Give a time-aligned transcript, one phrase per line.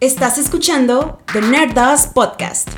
[0.00, 2.68] Estás escuchando The Nerdos Podcast.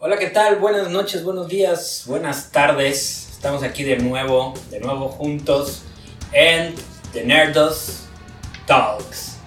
[0.00, 0.56] Hola, ¿qué tal?
[0.56, 3.30] Buenas noches, buenos días, buenas tardes.
[3.30, 5.84] Estamos aquí de nuevo, de nuevo juntos
[6.32, 6.74] en
[7.14, 8.02] The Nerdos
[8.66, 9.38] Talks.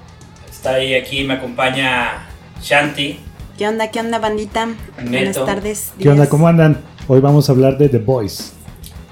[0.50, 2.28] Está ahí aquí, me acompaña
[2.59, 3.20] Shanti.
[3.55, 4.68] ¿Qué onda, qué onda, bandita?
[5.00, 5.91] Buenas tardes.
[6.00, 6.28] ¿Qué onda?
[6.28, 6.82] ¿Cómo andan?
[7.07, 8.54] Hoy vamos a hablar de The Boys.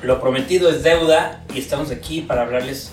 [0.02, 2.90] Lo prometido es deuda y estamos aquí para hablarles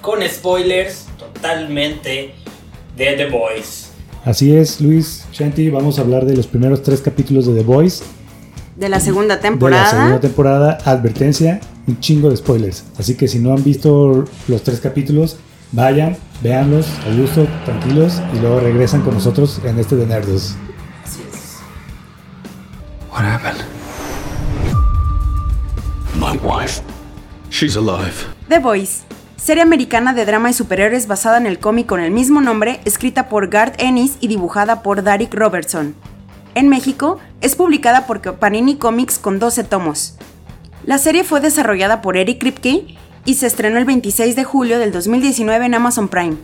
[0.00, 2.36] con spoilers totalmente
[2.96, 3.88] de The Boys.
[4.24, 8.02] Así es, Luis, Shanti, vamos a hablar de los primeros tres capítulos de The Boys.
[8.76, 9.90] De la segunda De la temporada.
[9.90, 12.84] segunda temporada, advertencia, un chingo de spoilers.
[12.98, 15.36] Así que si no han visto los tres capítulos,
[15.72, 20.54] vayan, véanlos, a gusto, tranquilos, y luego regresan con nosotros en este de Nerdos.
[21.04, 21.58] Así es.
[23.10, 23.62] What happened?
[26.18, 26.80] My wife.
[27.50, 28.14] She's alive.
[28.48, 29.02] The Voice,
[29.42, 33.28] serie americana de drama y superhéroes basada en el cómic con el mismo nombre, escrita
[33.28, 35.96] por Garth Ennis y dibujada por Derek Robertson.
[36.54, 40.14] En México, es publicada por Panini Comics con 12 tomos.
[40.84, 44.92] La serie fue desarrollada por Eric Kripke y se estrenó el 26 de julio del
[44.92, 46.36] 2019 en Amazon Prime.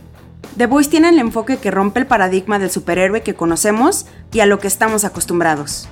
[0.57, 4.45] The Voice tiene el enfoque que rompe el paradigma del superhéroe que conocemos y a
[4.45, 5.87] lo que estamos acostumbrados.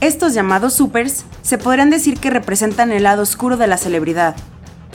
[0.00, 4.36] Estos llamados supers se podrían decir que representan el lado oscuro de la celebridad.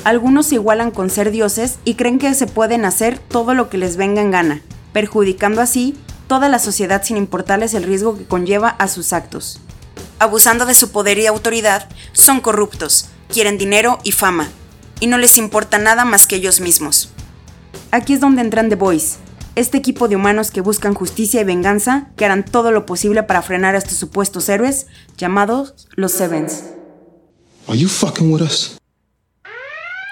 [0.03, 3.77] Algunos se igualan con ser dioses y creen que se pueden hacer todo lo que
[3.77, 5.95] les venga en gana, perjudicando así
[6.27, 9.61] toda la sociedad sin importarles el riesgo que conlleva a sus actos.
[10.19, 14.49] Abusando de su poder y autoridad, son corruptos, quieren dinero y fama,
[14.99, 17.09] y no les importa nada más que ellos mismos.
[17.91, 19.17] Aquí es donde entran The Boys,
[19.55, 23.41] este equipo de humanos que buscan justicia y venganza, que harán todo lo posible para
[23.41, 26.63] frenar a estos supuestos héroes llamados los Sevens.
[27.67, 28.77] Are you fucking with us?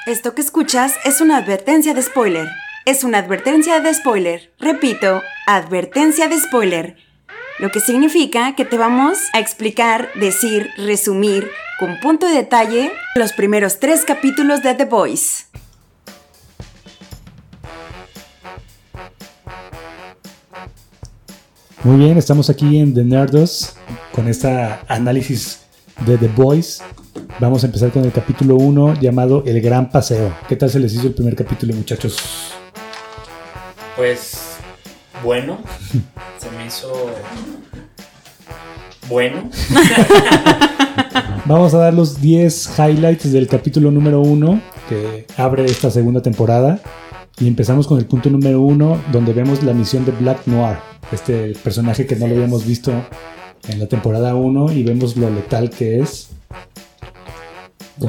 [0.07, 2.47] Esto que escuchas es una advertencia de spoiler.
[2.85, 4.51] Es una advertencia de spoiler.
[4.57, 6.95] Repito, advertencia de spoiler.
[7.59, 13.33] Lo que significa que te vamos a explicar, decir, resumir con punto de detalle los
[13.33, 15.45] primeros tres capítulos de The Boys.
[21.83, 23.75] Muy bien, estamos aquí en The Nerdos
[24.11, 25.59] con esta análisis
[26.07, 26.81] de The Boys.
[27.39, 30.33] Vamos a empezar con el capítulo 1 llamado El Gran Paseo.
[30.47, 32.17] ¿Qué tal se les hizo el primer capítulo, muchachos?
[33.95, 34.57] Pues
[35.23, 35.59] bueno,
[36.37, 36.91] se me hizo
[39.09, 39.49] bueno.
[41.45, 46.79] Vamos a dar los 10 highlights del capítulo número 1 que abre esta segunda temporada.
[47.39, 50.77] Y empezamos con el punto número 1 donde vemos la misión de Black Noir,
[51.11, 52.93] este personaje que no lo habíamos visto
[53.67, 56.29] en la temporada 1 y vemos lo letal que es.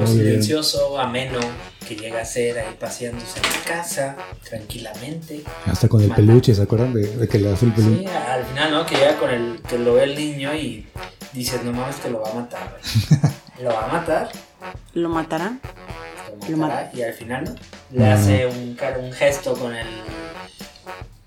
[0.01, 1.39] Lo silencioso, ameno,
[1.87, 4.15] que llega a ser ahí paseándose en la casa,
[4.49, 5.43] tranquilamente.
[5.65, 8.07] Hasta con el peluche, ¿se acuerdan de, de que le hace el Sí, peluche?
[8.09, 8.85] al final, ¿no?
[8.85, 10.87] Que llega con el, que lo ve el niño y
[11.33, 12.77] dices, no mames, que lo va a matar.
[12.79, 13.21] güey".
[13.63, 14.31] lo va a matar,
[14.93, 15.57] ¿Lo matará?
[16.41, 17.55] lo Lo matará, y al final, ¿no?
[17.91, 18.11] Le Mm.
[18.13, 19.87] hace un, un gesto con el,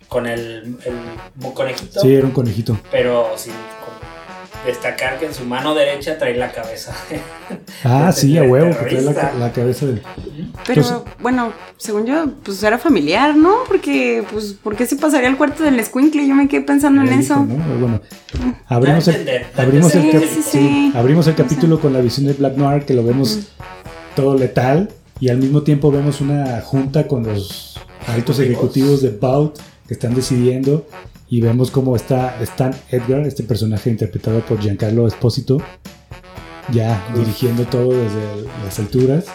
[0.08, 2.78] con el, el conejito, Sí, era un conejito.
[2.90, 4.05] pero sin con-
[4.66, 6.92] destacar que en su mano derecha trae la cabeza.
[7.84, 10.02] Ah, sí, a huevo, que trae la, la cabeza de...
[10.66, 13.58] Pero Entonces- bueno, según yo, pues era familiar, ¿no?
[13.68, 16.26] Porque, pues, ¿por qué se pasaría al cuarto del escuincle?
[16.26, 17.34] Yo me quedé pensando en del eso.
[17.34, 17.64] hijo, ¿no?
[17.64, 18.00] Pero Bueno,
[18.68, 19.26] abrimos el,
[20.26, 23.48] Sí, sí, abrimos capítulo con la visión de Black Noir, que lo vemos
[24.14, 24.90] todo letal,
[25.20, 27.78] y al mismo tiempo vemos una junta con los
[28.08, 30.86] altos ejecutivos de Bout que están decidiendo,
[31.28, 35.58] y vemos cómo está Stan Edgar, este personaje interpretado por Giancarlo Espósito,
[36.72, 39.26] ya dirigiendo todo desde las alturas,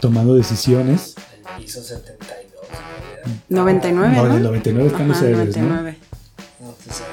[0.00, 1.14] tomando decisiones.
[1.58, 2.48] El piso 72.
[2.70, 3.36] ¿verdad?
[3.48, 4.30] 99, No, ¿no?
[4.30, 5.62] en el 99 están los Ajá, héroes, ¿no?
[5.62, 5.98] 99.
[6.60, 7.04] No, vamos a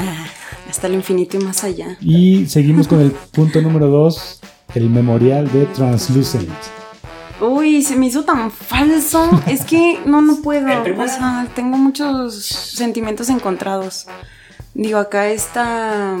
[0.00, 0.08] ver.
[0.08, 0.26] Ah,
[0.68, 1.96] hasta el infinito y más allá.
[2.00, 4.40] Y seguimos con el punto número 2,
[4.74, 6.48] el memorial de Translucent.
[7.40, 9.28] Uy, se me hizo tan falso.
[9.46, 10.66] Es que no, no puedo.
[10.66, 14.06] O sea, tengo muchos sentimientos encontrados.
[14.74, 16.16] Digo, acá está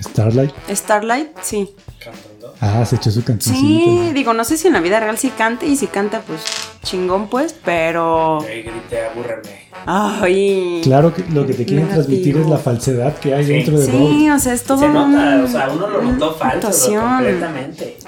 [0.00, 0.52] Starlight.
[0.70, 1.70] Starlight, sí.
[2.02, 2.54] Cantando.
[2.60, 3.60] Ah, se echó su cancioncita.
[3.68, 6.40] Sí, digo, no sé si en la vida real sí cante y si canta, pues
[6.82, 8.40] chingón, pues, pero.
[8.42, 9.64] Ahí grité, abúrreme.
[9.86, 10.80] Ay.
[10.82, 12.04] Claro que lo que te quieren Negativo.
[12.06, 13.52] transmitir es la falsedad que hay Sí.
[13.52, 13.86] dentro de.
[13.86, 14.78] Sí, o sea, es todo.
[14.78, 17.98] Se nota, o sea, uno lo notó falso completamente.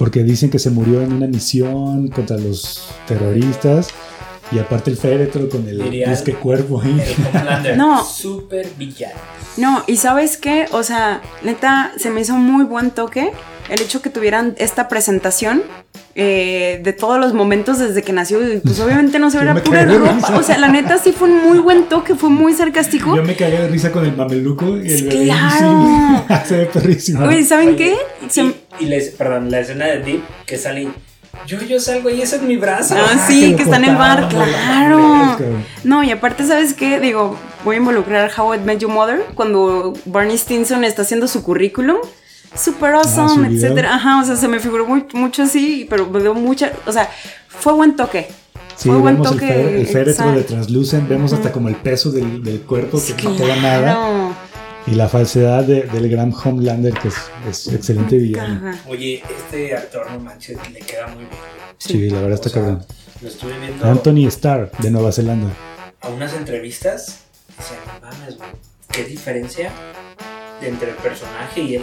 [0.00, 3.88] Porque dicen que se murió en una misión contra los terroristas.
[4.52, 7.00] Y aparte el féretro con el Diría- disque cuerpo ahí.
[7.64, 8.04] El No.
[8.04, 9.14] super villano.
[9.56, 13.32] No, y sabes qué, o sea, neta, se me hizo muy buen toque
[13.68, 15.62] el hecho que tuvieran esta presentación
[16.16, 18.40] eh, de todos los momentos desde que nació.
[18.64, 20.12] Pues obviamente no se verá pura ropa.
[20.14, 20.36] risa.
[20.38, 23.14] O sea, la neta sí fue un muy buen toque, fue muy sarcástico.
[23.14, 26.24] Yo me cagué de risa con el mameluco y el bebé Claro.
[26.46, 27.24] Se ve perrísimo.
[27.26, 27.96] Oye, ¿saben Oye, qué?
[28.26, 30.88] Y, Se- y la, es- perdón, la escena de Deep que salí.
[31.46, 32.94] Yo, yo salgo y ese es mi brazo.
[32.98, 35.36] Ah, que sí, lo que está en el bar, claro.
[35.84, 37.00] No, y aparte, ¿sabes qué?
[37.00, 41.26] Digo, voy a involucrar a How I Met Your Mother cuando Barney Stinson está haciendo
[41.28, 41.96] su currículum.
[42.54, 43.64] Super Ah, awesome, video.
[43.66, 43.94] etcétera.
[43.94, 46.72] Ajá, o sea, se me figuró muy- mucho así, pero me dio mucha.
[46.86, 47.08] O sea,
[47.48, 48.28] fue buen toque.
[48.76, 50.42] Sí, buen vemos el, el féretro de.
[50.42, 53.98] Translucent, vemos hasta como el peso del, del cuerpo que no queda nada.
[54.86, 57.16] Y la falsedad de- del gran Homelander, que es,
[57.48, 58.72] es excelente villano.
[58.88, 61.30] Oye, este actor, no manches, le queda muy bien.
[61.78, 62.84] Sí, la verdad está sea, cabrón.
[63.20, 65.48] Lo estuve viendo Anthony Starr, de Nueva Zelanda.
[66.00, 67.20] a unas entrevistas.
[67.48, 68.50] Y decía, no mames, güey,
[68.90, 69.70] qué diferencia
[70.62, 71.82] entre el personaje y él.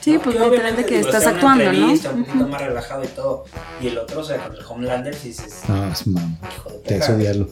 [0.00, 1.70] Sí, No, pues que literalmente obviamente, que digo, estás está actuando, ¿no?
[1.70, 2.48] entrevista, un poquito Ujú.
[2.52, 3.44] más relajado y todo.
[3.80, 6.36] Y el otro, o sea, con el Homelander, sí dices, No, es mam.
[6.56, 7.48] hijo de Te odiarlo.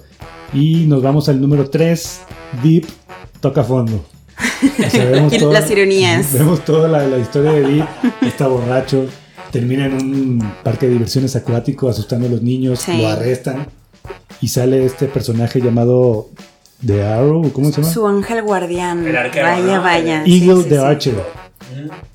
[0.52, 2.22] Y nos vamos al número 3.
[2.64, 2.86] Deep
[3.40, 4.04] toca fondo.
[4.86, 6.32] O sea, vemos las ironías.
[6.38, 7.86] Vemos toda la, la historia de Deep.
[8.22, 9.06] Está borracho.
[9.50, 12.80] Termina en un parque de diversiones acuático asustando a los niños.
[12.80, 12.96] Sí.
[12.98, 13.66] Lo arrestan.
[14.40, 16.28] Y sale este personaje llamado
[16.86, 17.52] The Arrow.
[17.52, 17.92] ¿Cómo se llama?
[17.92, 19.06] Su ángel guardián.
[19.06, 19.82] El arquero, vaya, ¿no?
[19.82, 20.24] vaya.
[20.24, 20.82] Eagle Sí, sí, the sí.
[20.84, 21.14] Archer.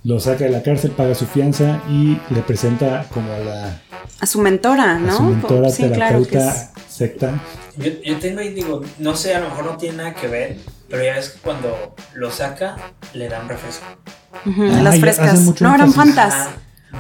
[0.04, 3.82] Lo saca de la cárcel, paga su fianza y le presenta como a la
[4.20, 5.14] A su mentora, ¿no?
[5.14, 6.94] a su mentora, sí, claro terapeuta, es.
[6.94, 7.42] secta.
[7.78, 10.58] Yo, yo tengo ahí, digo, no sé, a lo mejor no tiene nada que ver,
[10.90, 12.78] pero ya ves que cuando lo saca,
[13.14, 13.86] le dan refresco.
[14.34, 15.62] Ah, las frescas.
[15.62, 16.50] No, eran fantas.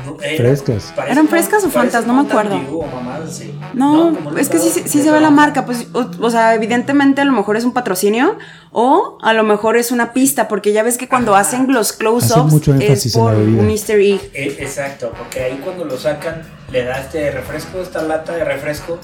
[0.05, 0.93] No, era- Frescas.
[0.95, 2.05] parece ¿Eran frescas o fantas?
[2.05, 2.59] No me acuerdo.
[2.59, 3.53] Dew o mamadas así.
[3.73, 4.69] No, como es que sí,
[5.01, 8.37] se ve la marca, pues, o, o sea, evidentemente a lo mejor es un patrocinio
[8.71, 11.41] o a lo mejor es una pista, porque ya ves que cuando Ajá.
[11.41, 14.21] hacen los close-ups mucho es énfasis en la por un easter egg.
[14.33, 18.99] Eh, exacto, porque ahí cuando lo sacan, le da este refresco, esta lata de refresco,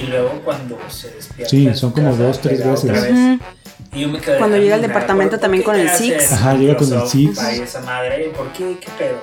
[0.00, 1.50] y luego cuando se despierta.
[1.50, 2.90] Sí, son como dos, tres veces.
[2.92, 3.38] vez.
[3.92, 6.30] Y yo me quedé, Cuando llega al "Ah, departamento ¿por también con el Six.
[6.32, 7.38] Ajá, llega con el Six.
[7.42, 8.76] esa madre, ¿por qué?
[8.80, 9.18] ¿Qué pedo?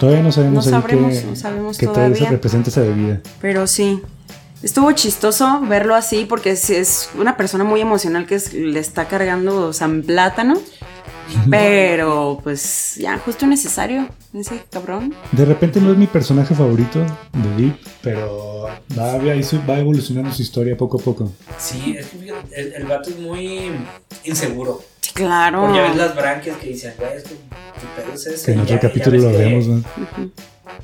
[0.00, 2.18] Todavía no sabemos No sabremos, qué, no sabemos qué tal todavía.
[2.18, 3.20] se representa esa bebida.
[3.40, 4.00] Pero sí.
[4.62, 9.06] Estuvo chistoso verlo así porque es, es una persona muy emocional que es- le está
[9.08, 10.58] cargando San Plátano.
[11.48, 14.08] Pero pues ya, justo necesario.
[14.32, 15.14] Ese cabrón.
[15.32, 18.68] De repente no es mi personaje favorito de Deep, pero
[18.98, 21.32] va, va evolucionando su historia poco a poco.
[21.58, 23.70] Sí, es que el, el vato es muy
[24.24, 24.82] inseguro.
[25.14, 25.62] Claro.
[25.62, 28.46] Porque ya ves las branquias que dicen, güey, es que tu pedo es ese.
[28.46, 29.82] Que en otro ya- capítulo lo que- vemos, ¿no?
[30.64, 30.76] Ah,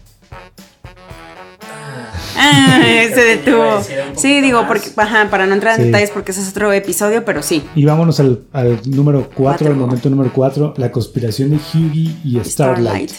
[2.39, 2.81] Ah,
[3.15, 3.81] se detuvo.
[4.17, 5.87] Sí, digo, porque, ajá, para no entrar en Sí.
[5.87, 7.63] detalles porque ese es otro episodio, pero sí.
[7.75, 9.69] Y vámonos al, al número 4, Cuatro.
[9.69, 13.11] al momento número 4, la conspiración de Hughie y Starlight.
[13.11, 13.13] Starlight.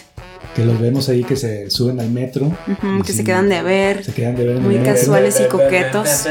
[0.55, 2.51] Que los vemos ahí que se suben al metro.
[3.05, 4.03] Que sí, se quedan de ver.
[4.03, 6.27] Se quedan de ver Muy casuales y coquetos.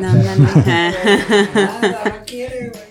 [0.00, 0.62] No, no, no.
[0.66, 0.92] Nada,
[2.04, 2.84] no quiere, güey.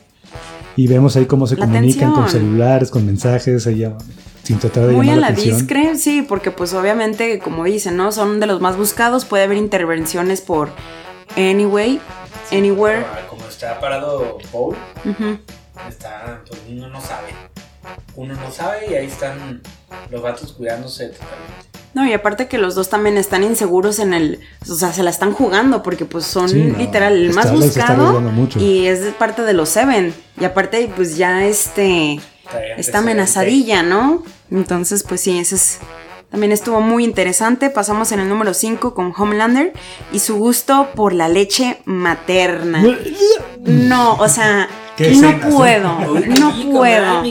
[0.78, 3.98] Y vemos ahí cómo se La comunican con celulares, con mensajes, ahí ya-
[4.46, 8.12] sin tratar de Muy a la la discre, sí, porque pues obviamente, como dicen, ¿no?
[8.12, 10.70] Son de los más buscados, puede haber intervenciones por
[11.36, 12.00] Anyway,
[12.52, 13.06] Anywhere.
[13.28, 14.76] Como está parado Paul,
[15.90, 17.30] está, pues uno no sabe.
[18.16, 19.62] Uno no sabe y ahí están
[20.10, 21.66] los vatos cuidándose totalmente.
[21.94, 25.10] No, y aparte que los dos también están inseguros en el, o sea, se la
[25.10, 28.22] están jugando porque pues son Sí, no, literal el más buscado
[28.60, 30.14] y es parte de los Seven.
[30.40, 32.20] Y aparte pues ya este
[32.78, 34.24] Está amenazadilla, ¿no?
[34.52, 35.80] Entonces pues sí, ese es
[36.36, 37.70] también estuvo muy interesante.
[37.70, 39.72] Pasamos en el número 5 con Homelander
[40.12, 42.84] y su gusto por la leche materna.
[43.62, 44.68] No, o sea,
[45.00, 45.98] no puedo,
[46.40, 47.24] no puedo.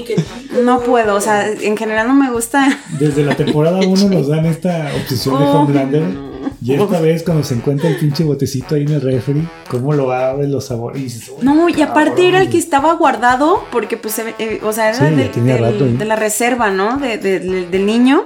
[0.63, 2.79] No puedo, o sea, en general no me gusta.
[2.99, 6.34] Desde la temporada 1 nos dan esta obsesión de Homelander.
[6.45, 6.51] No.
[6.63, 10.13] Y esta vez cuando se encuentra el pinche botecito ahí en el refri, cómo lo
[10.13, 11.01] abre, los sabores.
[11.01, 12.27] y dices, "Uy, No, y aparte cabrón".
[12.27, 15.05] era el que estaba guardado porque pues, eh, o sea, era Sí,
[15.41, 16.99] del- rato de la reserva, ¿no?
[16.99, 18.25] De- de- del- del niño.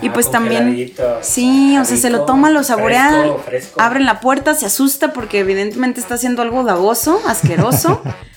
[0.00, 3.80] Y Ah, pues también, sí, o sea, se lo toma, lo saborea, fresco, fresco.
[3.80, 8.00] abren la puerta, se asusta porque evidentemente está haciendo algo davoso, asqueroso.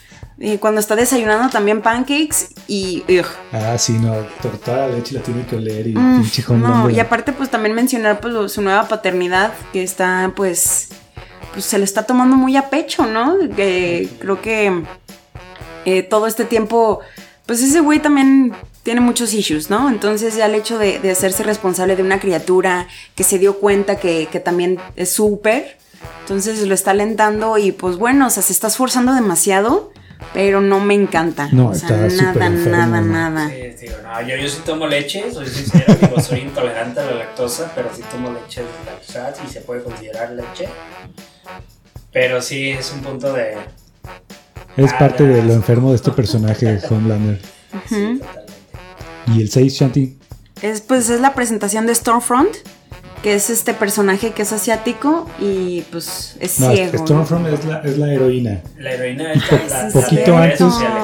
[0.59, 3.03] cuando está desayunando también pancakes y...
[3.09, 3.25] ugh.
[3.51, 6.89] Ah, sí, no, to- toda la leche la tiene que oler y Mm, pinche no,
[6.89, 10.89] y aparte pues también mencionar pues lo- su nueva paternidad que está pues
[11.53, 13.35] pues se lo está tomando muy a pecho, ¿no?
[13.55, 14.83] Que creo que
[15.85, 16.99] eh, todo este tiempo
[17.45, 18.53] pues ese güey también
[18.83, 19.89] tiene muchos issues, ¿no?
[19.89, 23.95] Entonces ya el hecho de, de hacerse responsable de una criatura que se dio cuenta
[23.97, 25.77] que, que también es súper,
[26.21, 29.91] entonces lo está alentando y pues bueno, o sea, se está esforzando demasiado
[30.33, 31.49] pero no me encanta.
[31.51, 33.07] No, o sea, nada, enfermo, nada, ¿no?
[33.11, 33.49] nada.
[33.49, 37.11] Sí, digo, no, yo, yo sí tomo leche, soy sincero, digo, soy intolerante a la
[37.15, 40.67] lactosa, pero sí tomo leche de lactosa y se puede considerar leche.
[42.11, 43.55] Pero sí es un punto de.
[44.77, 47.39] Es Ah, parte de lo enfermo de este personaje, Homelander.
[47.89, 48.25] Sí, totalmente.
[49.27, 50.17] Y el 6, Shanti.
[50.61, 52.55] Es, pues es la presentación de Stormfront,
[53.27, 56.93] que es este personaje que es asiático y pues es No, ciego.
[56.93, 56.99] ¿no?
[56.99, 58.61] Stormfront es la, es la heroína.
[58.79, 61.03] La heroína la, la Poquito antes- sociales.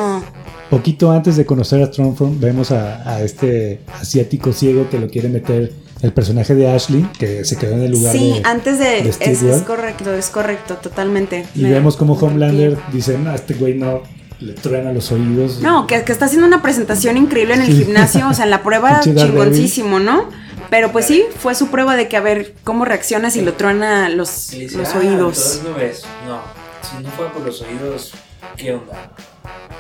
[0.69, 5.27] Poquito antes de conocer a Stormfront, vemos a, a este asiático ciego que lo quiere
[5.27, 8.41] meter el personaje de Ashley, que se quedó en el lugar Sí, de.
[8.45, 8.85] antes de...
[9.03, 11.45] de es, es correcto, es correcto, totalmente.
[11.55, 14.01] Y Me- vemos como me Homelander dice: No, a este güey no
[14.39, 15.59] le truena los oídos.
[15.61, 17.83] No, que, que está haciendo una presentación increíble en el Sí.
[17.83, 20.29] gimnasio, o sea, en la prueba chingoncísimo, ¿no?
[20.73, 24.09] Pero pues sí, fue su prueba de que a ver cómo reacciona si lo truena
[24.09, 25.59] los, dice, los "Ah, oídos.
[25.59, 26.03] Entonces no ves.
[26.27, 26.39] No,
[26.81, 28.11] si no fuera por los oídos,
[28.57, 29.11] ¿qué onda?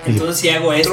[0.05, 0.91] Entonces si hago esto,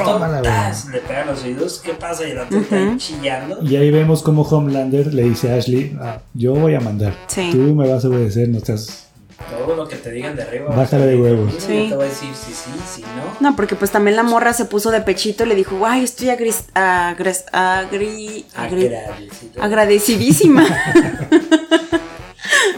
[0.90, 2.26] le pegan los oídos, ¿qué pasa?
[2.26, 3.58] Y el otro está chillando.
[3.62, 7.12] Y ahí vemos como Homelander le dice a Ashley: "Ah, Yo voy a mandar.
[7.26, 7.50] Sí.
[7.52, 9.09] Tú me vas a obedecer, no estás.
[9.48, 10.74] Todo lo que te digan de arriba.
[10.74, 11.52] Bájale de huevos.
[11.58, 11.86] Sí.
[11.88, 13.08] Te va a decir si sí, si no.
[13.50, 16.28] No, porque pues también la morra se puso de pechito y le dijo, ay, estoy
[16.28, 19.62] agris- agres- agri- agri- Agradecido.
[19.62, 20.66] agradecidísima.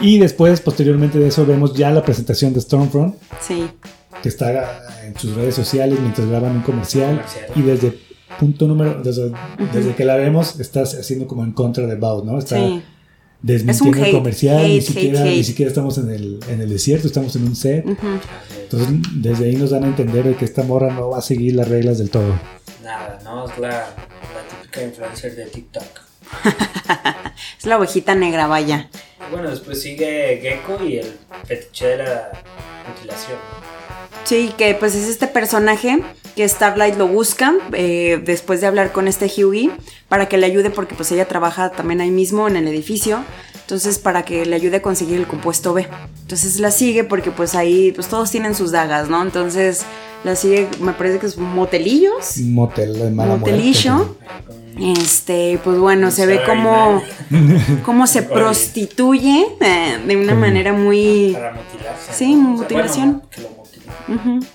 [0.00, 3.68] Y después, posteriormente de eso, vemos ya la presentación de Stormfront, sí.
[4.20, 7.16] que está en sus redes sociales mientras graban un comercial.
[7.16, 7.46] Comercial.
[7.54, 7.98] Y desde
[8.38, 9.30] punto número, desde,
[9.72, 12.36] desde que la vemos, está haciendo como en contra de Baut, ¿no?
[12.38, 12.82] Está Sí.
[13.42, 16.60] Desmintiendo Es un el hate, comercial, ni, siquiera, hate, ni siquiera estamos en el, en
[16.60, 17.84] el desierto, estamos en un set.
[17.86, 21.54] Entonces, desde ahí nos dan a entender de que esta morra no va a seguir
[21.54, 22.38] las reglas del todo.
[22.82, 25.84] Nada, no es la, la típica influencer de TikTok.
[27.58, 28.88] Es la ovejita negra, vaya.
[29.30, 31.06] Bueno, después sigue Gecko y el
[31.44, 32.32] fetiche de la
[32.88, 33.38] mutilación.
[34.24, 36.02] Sí, que pues es este personaje
[36.36, 39.70] que Starlight lo busca eh, después de hablar con este Hughie
[40.08, 43.22] para que le ayude porque pues ella trabaja también ahí mismo en el edificio.
[43.62, 45.86] Entonces para que le ayude a conseguir el compuesto B.
[46.22, 49.22] Entonces la sigue porque pues ahí pues todos tienen sus dagas, ¿no?
[49.22, 49.82] Entonces
[50.24, 52.38] la sigue, me parece que es Motelillos.
[52.38, 53.94] Motel de mala Motelillo.
[53.96, 55.00] muerte.
[55.00, 57.02] Este, pues bueno, se ve como,
[57.84, 60.38] cómo se prostituye eh, de una Sí.
[60.38, 61.32] manera muy...
[61.34, 62.12] Para mutilarse.
[62.14, 62.40] Sí, ¿no?
[62.40, 63.22] O sea, mutilación.
[63.36, 63.61] bueno,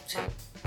[0.06, 0.18] Sí.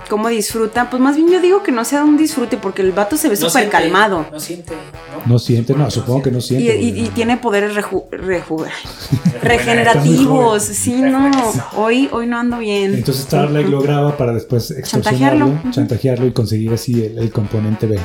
[0.09, 0.89] cómo disfruta.
[0.91, 3.37] Pues más bien yo digo que no sea un disfrute porque el vato se ve
[3.39, 4.27] No súper calmado.
[4.33, 5.33] No siente, ¿no?
[5.33, 6.77] No siente, no, supongo que no siente.
[6.81, 8.05] y- tiene poderes reju-
[9.43, 10.63] regenerativos.
[10.63, 11.31] Sí, no.
[11.77, 12.95] Hoy, hoy no ando bien.
[12.95, 15.47] Entonces Starlight lo graba para después Chantajearlo.
[15.49, 15.71] Ujú.
[15.71, 17.99] chantajearlo y conseguir así el, el componente B.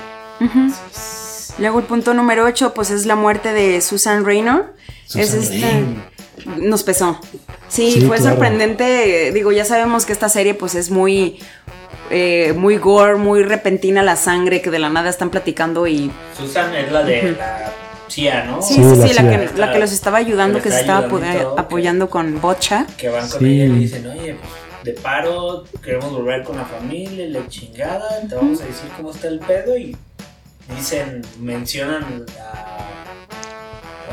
[1.57, 4.73] Luego el punto número 8, pues es la muerte de Susan Raynor.
[5.05, 5.61] Susan es este.
[5.61, 6.14] Raynor.
[6.57, 7.19] Nos pesó.
[7.69, 8.31] Sí, Sí, fue claro.
[8.35, 9.31] sorprendente.
[9.33, 11.39] Digo, ya sabemos que esta serie, pues es muy.
[12.11, 16.75] eh, muy gore, muy repentina la sangre que de la nada están platicando y Susan
[16.75, 17.71] es la de la
[18.07, 18.61] CIA, ¿no?
[18.61, 19.29] sí, Sí, sí, la sí, la, CIA.
[19.53, 22.85] que, la que los estaba ayudando, Que se estaba que- apoyando con Bocha.
[22.97, 23.45] Que van con Sí.
[23.45, 27.47] ella y le dicen, oye, pues de paro, queremos volver con la familia, y la
[27.47, 29.97] chingada, te vamos a decir cómo está el pedo y
[30.77, 32.23] dicen, mencionan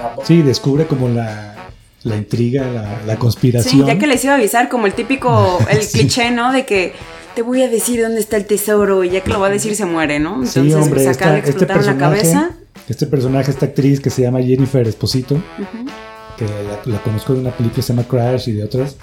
[0.00, 0.06] a...
[0.22, 0.24] a.
[0.24, 1.61] Sí, descubre como la,
[2.04, 3.86] la intriga, la, la Sí, conspiración.
[3.86, 5.98] ya que les iba a avisar, como el típico, el Sí.
[6.00, 6.52] cliché, ¿no?
[6.52, 6.92] De que
[7.34, 9.74] te voy a decir dónde está el tesoro y ya que lo va a decir
[9.76, 10.44] se muere, ¿no?
[10.46, 12.50] Sí, Entonces, hombre, pues acá esta- le este explotaron la personaje, cabeza.
[12.88, 15.40] este personaje, esta actriz que se llama Jennifer Esposito,
[16.36, 18.96] que la, la conozco de una película que se llama Crash y de otras,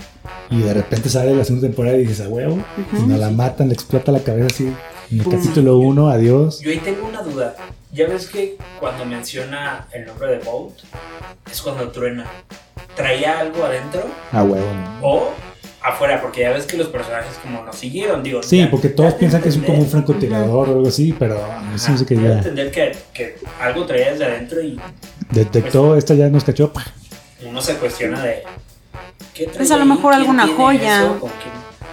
[0.51, 2.57] y de repente sale la segunda temporada y dices, a huevo,
[2.97, 4.73] y nos la matan, le explota la cabeza así.
[5.11, 5.33] En el Pum.
[5.33, 6.59] capítulo 1, adiós.
[6.59, 7.55] Yo ahí tengo una duda.
[7.91, 10.75] Ya ves que cuando menciona el nombre de Bolt
[11.51, 12.27] es cuando truena.
[12.99, 14.03] ¿Traía algo adentro
[14.33, 15.07] A huevo, ¿no?
[15.07, 15.31] o
[15.81, 16.21] afuera?
[16.21, 18.43] Porque ya ves que los personajes como nos siguieron, digo.
[18.43, 21.61] Sí, ya- porque todos piensan que es como un francotirador o algo así, pero a
[21.61, 24.77] mí sí que ya de ya entender que, que algo traía desde adentro y
[25.31, 26.73] detectó, esta ya nos cachó.
[27.47, 28.43] uno se cuestiona de.
[29.33, 30.99] ¿qué traía Pues a lo mejor ¿Quién alguna joya.
[31.03, 31.29] eso?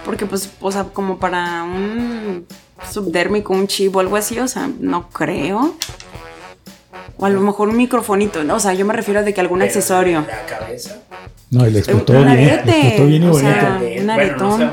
[0.03, 2.45] Porque, pues, o sea, como para un
[2.91, 5.73] subdérmico, un chip o algo así, o sea, no creo.
[7.17, 8.55] O a lo mejor un microfonito, ¿no?
[8.55, 10.25] O sea, yo me refiero de que algún Pero accesorio.
[10.27, 10.97] La cabeza.
[11.49, 13.49] No, y le explotó Un bien, arete, explotó bien y o bonito.
[13.49, 14.59] sea, De- un bueno, aretón.
[14.59, 14.71] no.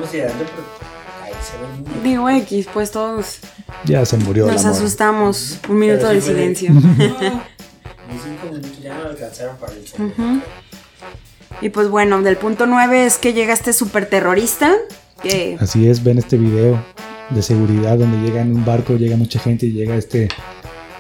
[2.03, 3.39] Digo X, pues todos
[3.85, 5.59] ya se murió nos asustamos.
[5.69, 6.71] Un minuto de silencio.
[6.71, 10.15] Ni cinco minutos ya no alcanzaron para el segundo.
[10.19, 10.41] Ujú.
[11.61, 14.73] Y pues bueno, del punto 9 es que llega este super terrorista.
[15.23, 16.83] Que, Así es, ven este video
[17.31, 20.29] de seguridad donde llega en un barco, llega mucha gente y llega este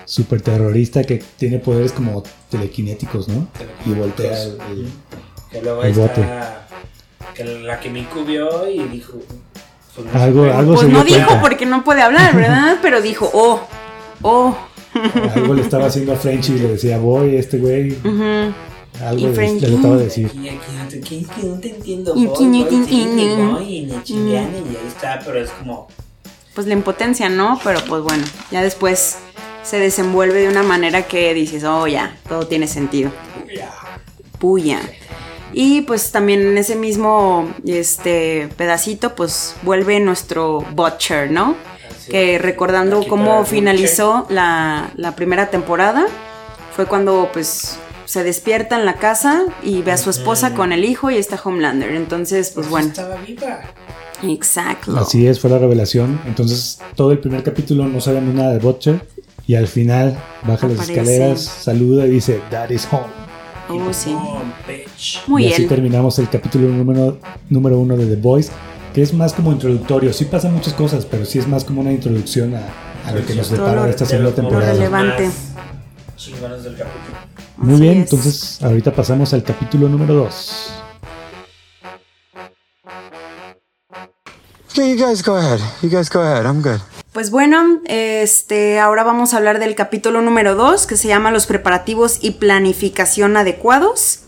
[0.06, 3.48] super terrorista que tiene poderes como telequinéticos, ¿no?
[3.86, 4.88] Y voltea el, el-
[5.50, 6.02] Que luego el está.
[6.02, 7.34] bote.
[7.34, 9.14] Que la que Miku vio y dijo.
[9.94, 11.40] Pues no Algo, algo Pues se dio no dijo cuenta.
[11.40, 12.78] porque no puede hablar, ¿verdad?
[12.82, 13.60] Pero dijo, oh,
[14.22, 14.56] oh.
[15.34, 17.92] Algo le estaba haciendo a Frenchy y le decía, voy, este güey.
[17.92, 18.52] ujú.
[19.04, 20.30] Algo Y le, trataba de decir.
[21.60, 22.12] Te entiendo.
[22.16, 23.52] Y voy, aquí no voy, te entiendo.
[23.52, 25.88] voy, y y ahí está, pero es como.
[26.54, 27.58] Pues la impotencia, ¿no?
[27.64, 29.16] Pero pues bueno, ya después
[29.64, 33.10] se desenvuelve de una manera que dices, oh, ya, todo tiene sentido.
[33.54, 33.72] ya.
[34.38, 34.80] Puya.
[35.52, 41.54] Y pues también en ese mismo este pedacito, pues vuelve nuestro Butcher, ¿no?
[41.96, 46.06] Así que recordando cómo finalizó la, la primera temporada,
[46.74, 50.84] fue cuando pues se despierta en la casa y ve a su esposa con el
[50.84, 51.92] hijo y está Homelander.
[51.92, 53.60] Entonces, pues Pues bueno, Estaba viva.
[54.24, 54.96] exacto.
[54.98, 56.20] Así es, fue la revelación.
[56.26, 59.06] Entonces, todo el primer capítulo no sabemos nada de Butcher.
[59.46, 63.12] Y al final baja las escaleras, saluda y dice, That is home.
[63.68, 64.14] Oh, sí.
[64.68, 65.22] Bitch.
[65.26, 67.18] Muy y así terminamos el capítulo número,
[67.50, 68.50] número uno de The Boys,
[68.94, 70.12] que es más como introductorio.
[70.12, 72.62] Sí pasan muchas cosas, pero sí es más como una introducción a,
[73.08, 74.72] a lo que nos depara esta segunda temporada.
[74.72, 75.26] relevante.
[75.26, 75.34] más
[76.16, 77.16] Chingones del capítulo.
[77.56, 78.12] Muy Así bien, es.
[78.12, 80.70] entonces ahorita pasamos al capítulo número 2.
[84.74, 85.60] Yeah, you guys go ahead.
[85.82, 86.46] You guys go ahead.
[86.46, 86.80] I'm good.
[87.14, 91.46] Pues bueno, este, ahora vamos a hablar del capítulo número 2 que se llama Los
[91.46, 94.24] preparativos y planificación adecuados.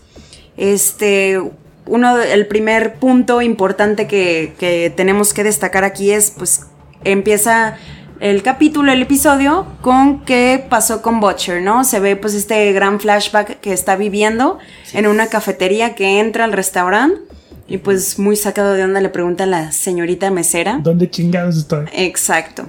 [0.55, 1.37] Este,
[1.85, 6.67] uno, el primer punto importante que, que tenemos que destacar aquí es, pues,
[7.03, 7.77] empieza
[8.21, 11.83] el capítulo, el episodio, con qué pasó con Butcher, ¿no?
[11.83, 14.59] Se ve pues este gran flashback que está viviendo
[14.93, 17.19] en una cafetería que entra al restaurante
[17.67, 20.79] y pues muy sacado de onda le pregunta a la señorita mesera.
[20.81, 21.85] ¿Dónde chingados estoy?
[21.93, 22.65] Exacto.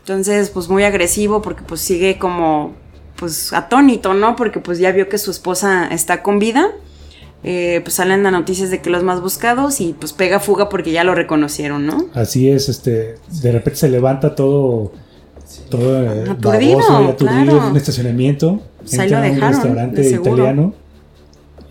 [0.00, 2.74] Entonces, pues muy agresivo porque pues sigue como,
[3.16, 4.36] pues atónito, ¿no?
[4.36, 6.70] Porque pues ya vio que su esposa está con vida.
[7.44, 10.92] Eh, pues salen las noticias de que los más buscados y pues pega fuga porque
[10.92, 12.06] ya lo reconocieron, ¿no?
[12.14, 14.92] Así es, este, de repente se levanta todo,
[15.68, 17.58] todo eh, Aturdido, baboso aturdido claro.
[17.58, 18.60] en un estacionamiento.
[18.80, 20.74] Pues entra a un restaurante de italiano.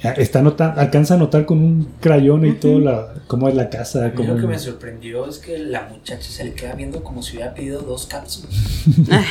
[0.03, 4.11] Está nota- alcanza a notar con un crayón y todo la, cómo es la casa.
[4.15, 7.35] Cómo lo que me sorprendió es que la muchacha se le queda viendo como si
[7.37, 8.49] hubiera pedido dos cápsulas.
[9.11, 9.25] Ay,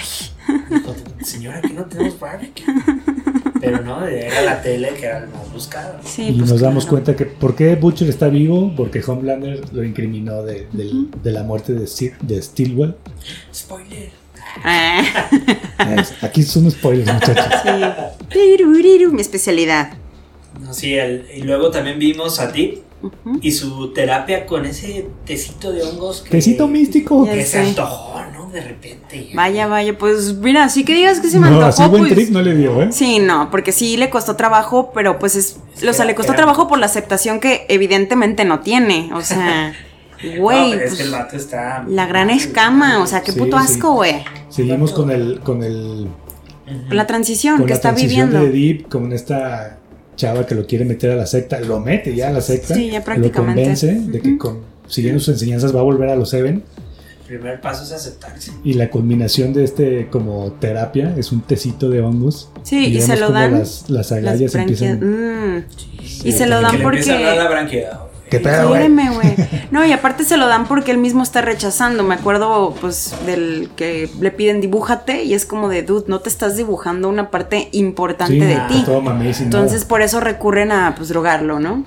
[0.70, 2.64] Dijo, Señora, aquí no tenemos barbecue.
[3.60, 5.98] Pero no, era la tele que era el más buscado.
[6.04, 7.04] sí, y pues, nos damos claro.
[7.04, 8.72] cuenta que ¿por qué Butcher está vivo?
[8.76, 12.94] Porque Homelander lo incriminó de, del- de la muerte de, Sir- de Stilwell.
[13.54, 14.10] Spoiler.
[14.64, 15.02] Ah,
[16.22, 17.44] Aquí son spoilers, muchachos.
[17.62, 18.64] sí.
[19.12, 19.92] Mi especialidad.
[20.60, 22.80] No, sí, el- y luego también vimos a Deep
[23.40, 27.24] y su terapia con ese tecito de hongos que, Tecito místico.
[27.26, 27.68] Ya que se sé.
[27.70, 28.50] antojó, ¿no?
[28.50, 29.30] De repente.
[29.34, 32.14] Vaya, vaya, pues mira, sí que digas que se me No, antojó, así buen pues,
[32.14, 32.88] trip no le dio, ¿eh?
[32.92, 36.32] Sí, no, porque sí le costó trabajo, pero pues es, Es o sea, le costó
[36.32, 39.72] era- trabajo por la aceptación que evidentemente no tiene, o sea,
[40.22, 41.82] No, güey, es pues, que el vato está.
[41.88, 44.16] la gran escama, o sea, qué Sí, puto asco, güey.
[44.50, 46.08] Seguimos con el, con el
[46.90, 48.52] La transición con que la está transición viviendo.
[48.52, 49.78] de Deep, con esta
[50.20, 52.90] chava que lo quiere meter a la secta, lo mete ya a la secta, Sí,
[52.90, 56.62] ya lo convence de que con, siguiendo sus enseñanzas va a volver a los Seven
[57.28, 58.52] El primer paso es aceptarse.
[58.64, 62.50] y la culminación de este como terapia es un tecito de hongos.
[62.64, 64.98] Sí, y se lo dan Las, las Las agallas empiezan.
[65.00, 65.64] mm,
[66.24, 67.02] y se lo dan a la porque...
[67.48, 67.90] branquia.
[68.30, 68.88] ¿Qué pedo, güey?
[69.70, 72.02] No, y aparte se lo dan porque él mismo está rechazando.
[72.02, 76.28] Me acuerdo, pues, del que le piden dibújate y es como de, dude, no te
[76.28, 78.82] estás dibujando una parte importante Sí, de ti.
[78.84, 79.88] todo mamey sin Entonces nada.
[79.88, 81.84] por eso recurren a pues drogarlo, ¿no?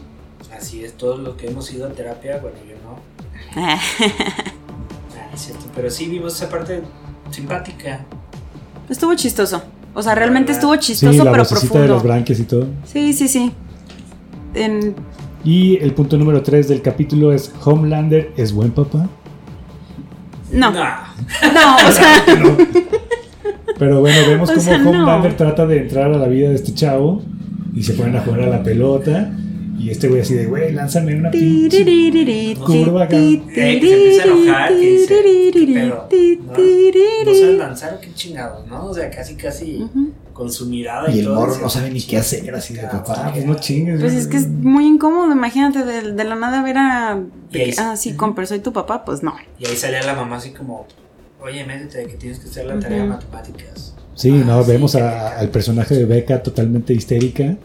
[0.57, 3.61] Así es, todos los que hemos ido a terapia, bueno, yo no.
[3.65, 5.65] Ah, es cierto.
[5.75, 6.81] Pero sí vimos esa parte
[7.31, 8.01] simpática.
[8.89, 9.61] estuvo chistoso.
[9.93, 11.87] O sea, realmente estuvo Sí, chistoso, la pero de profundo.
[11.95, 12.67] las branquias y todo.
[12.85, 13.51] Sí, sí, sí.
[14.53, 14.95] En-
[15.43, 19.09] Y el punto número 3 del capítulo es Homelander es buen papá.
[20.51, 21.87] No, no, No.
[21.87, 22.23] o sea,
[23.77, 24.89] Pero bueno, vemos O cómo sea, no.
[24.91, 27.21] Homelander trata de entrar a la vida de este chavo
[27.75, 29.33] y se ponen a jugar a la pelota.
[29.77, 32.55] Y este güey así de, güey, lánzame una pinche.
[32.55, 33.17] Curva acá.
[33.17, 35.07] Eh, que se empieza a enojar, que dice,
[35.51, 36.07] ¿qué pedo?
[37.25, 38.85] ¿No, no saben lanzar qué chingados, ¿no?
[38.85, 39.85] O sea, casi, casi
[40.33, 41.35] con su mirada y, Y el todo.
[41.35, 43.99] morro no sabe ni qué hacer, así de papá, pues no chingues.
[44.01, 47.19] Pues es que es muy incómodo, imagínate, de, de la nada ver a...
[47.51, 49.33] Y ahí- Ah, sí, con pero soy tu papá, pues no.
[49.59, 50.87] Y ahí salía la mamá así como,
[51.39, 53.93] oye, métete que tienes que hacer la tarea de matemáticas.
[54.15, 57.55] Sí, Ah, no, sí, vemos a- al personaje de Becca totalmente histérica.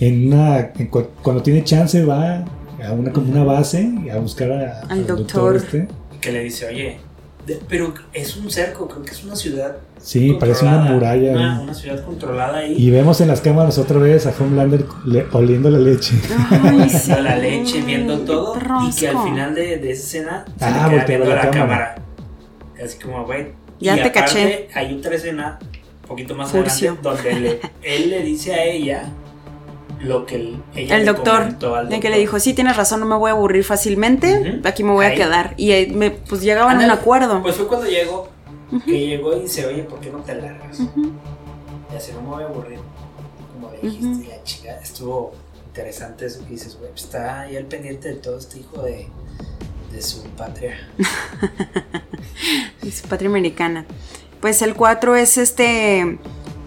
[0.00, 2.44] En una, en cu- cuando tiene chance va
[2.84, 5.56] a una como una base a buscar a- Al doctor.
[5.56, 5.88] este.
[6.20, 6.98] Que le dice, oye,
[7.46, 9.76] de- pero es un cerco, creo que es una ciudad.
[10.00, 11.32] Sí, parece una muralla.
[11.32, 12.74] Una, una ciudad controlada ahí.
[12.76, 16.14] Y vemos en las cámaras otra vez a Homelander le- oliendo la leche.
[16.50, 17.10] Ay, sí.
[17.10, 18.56] la leche, viendo todo.
[18.88, 21.34] Y que al final de, de esa escena se Ah, le queda voltea a viendo
[21.34, 21.94] la, la cámara.
[22.82, 23.48] Así como, güey.
[23.80, 24.68] Ya Y te aparte, caché.
[24.74, 25.58] Hay otra escena,
[26.02, 26.92] un poquito más Furcio.
[27.00, 29.04] adelante, donde le- él le dice a ella
[30.00, 32.10] lo que el, ella El le doctor, comentó al de que doctor.
[32.12, 34.68] le dijo, sí, tienes razón, no me voy a aburrir fácilmente, Ujú.
[34.68, 35.16] aquí me voy a Ahí.
[35.16, 35.54] quedar.
[35.56, 37.42] Y me, pues llegaban a un acuerdo.
[37.42, 38.28] Pues fue cuando llegó,
[38.84, 40.80] que llegó y dice, oye, ¿por qué no te largas?
[40.80, 41.12] Ujú.
[41.92, 42.78] Y así no me voy a aburrir.
[43.54, 44.28] Como dijiste, Ujú.
[44.28, 45.32] la chica, estuvo
[45.66, 49.08] interesante eso que dices, güey, pues está ahí al pendiente de todo este hijo de,
[49.92, 50.76] de su patria.
[52.82, 53.84] Y su patria americana.
[54.40, 56.18] Pues el 4 es este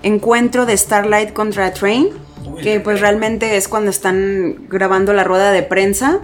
[0.04, 2.10] encuentro de Starlight contra Train,
[2.46, 6.20] Uy, que pues realmente es cuando están grabando la rueda de prensa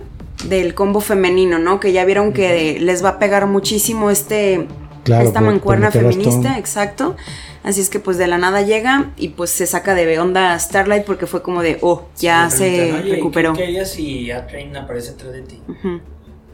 [0.49, 1.79] del combo femenino, ¿no?
[1.79, 4.67] Que ya vieron que les va a pegar muchísimo este
[5.07, 7.15] Claro, esta por- mancuerna por a feminista, exacto.
[7.63, 11.03] Así es que pues de la nada llega y pues se saca de onda Starlight
[11.03, 13.53] porque fue como de, oh, ya Sí, se le preguntan, "Oye, recuperó.
[13.53, 15.59] ¿Qué harías si A-Train aparece atrás de ti?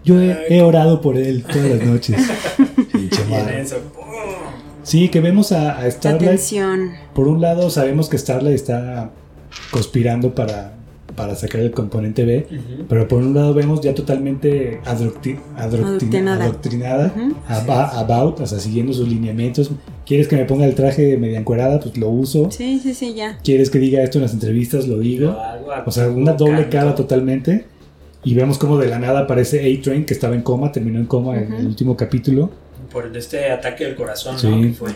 [0.05, 2.17] Yo he, he orado por él todas las noches.
[4.83, 6.23] Sí, que vemos a, a Starlight.
[6.23, 6.91] Atención.
[7.15, 9.11] Por un lado, sabemos que Starlight está
[9.71, 10.73] conspirando para,
[11.15, 12.47] para sacar el componente B.
[12.49, 12.85] Ujú.
[12.89, 16.43] Pero por un lado vemos ya totalmente adoctri- adoctri- Adoctrinada.
[16.45, 17.35] adoctrinada Ujú.
[17.47, 19.71] aba- about, o sea, siguiendo sus lineamientos.
[20.05, 21.79] ¿Quieres que me ponga el traje media encuerada?
[21.79, 22.49] Pues lo uso.
[22.51, 23.37] Sí, sí, sí, ya.
[23.43, 24.87] ¿Quieres que diga esto en las entrevistas?
[24.87, 25.31] Lo digo.
[25.31, 26.45] Lo hago, O sea, una canto.
[26.45, 27.65] doble cara totalmente.
[28.25, 31.37] Y vemos como de la nada aparece A-Train, que estaba en coma, terminó en coma
[31.37, 31.55] en Ujú.
[31.61, 32.51] el último capítulo.
[32.91, 34.47] Por este ataque del corazón, Sí.
[34.47, 34.61] ¿no?
[34.61, 34.89] Que fue.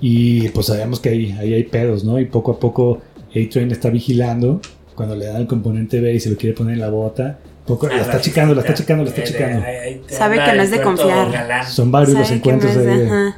[0.00, 2.18] Y pues sabemos que ahí, ahí hay pedos, ¿no?
[2.20, 2.98] Y poco a poco
[3.34, 4.60] A-Train está vigilando.
[4.96, 7.38] Cuando le dan el componente B y se lo quiere poner en la bota.
[7.66, 9.64] Poco, la está checando, la está checando, la está Eh, checando.
[9.66, 11.30] ahí te Sabe que no es de confiar.
[11.32, 11.66] galán.
[11.66, 13.36] Son varios los que no encuentros es de, de- ajá.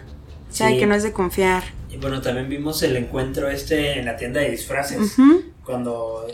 [0.51, 0.79] Sabe Sí.
[0.79, 1.63] que no es de confiar.
[1.91, 4.99] Y bueno, también vimos el encuentro este en la tienda de disfraces.
[5.19, 6.27] Ujú, Cuando,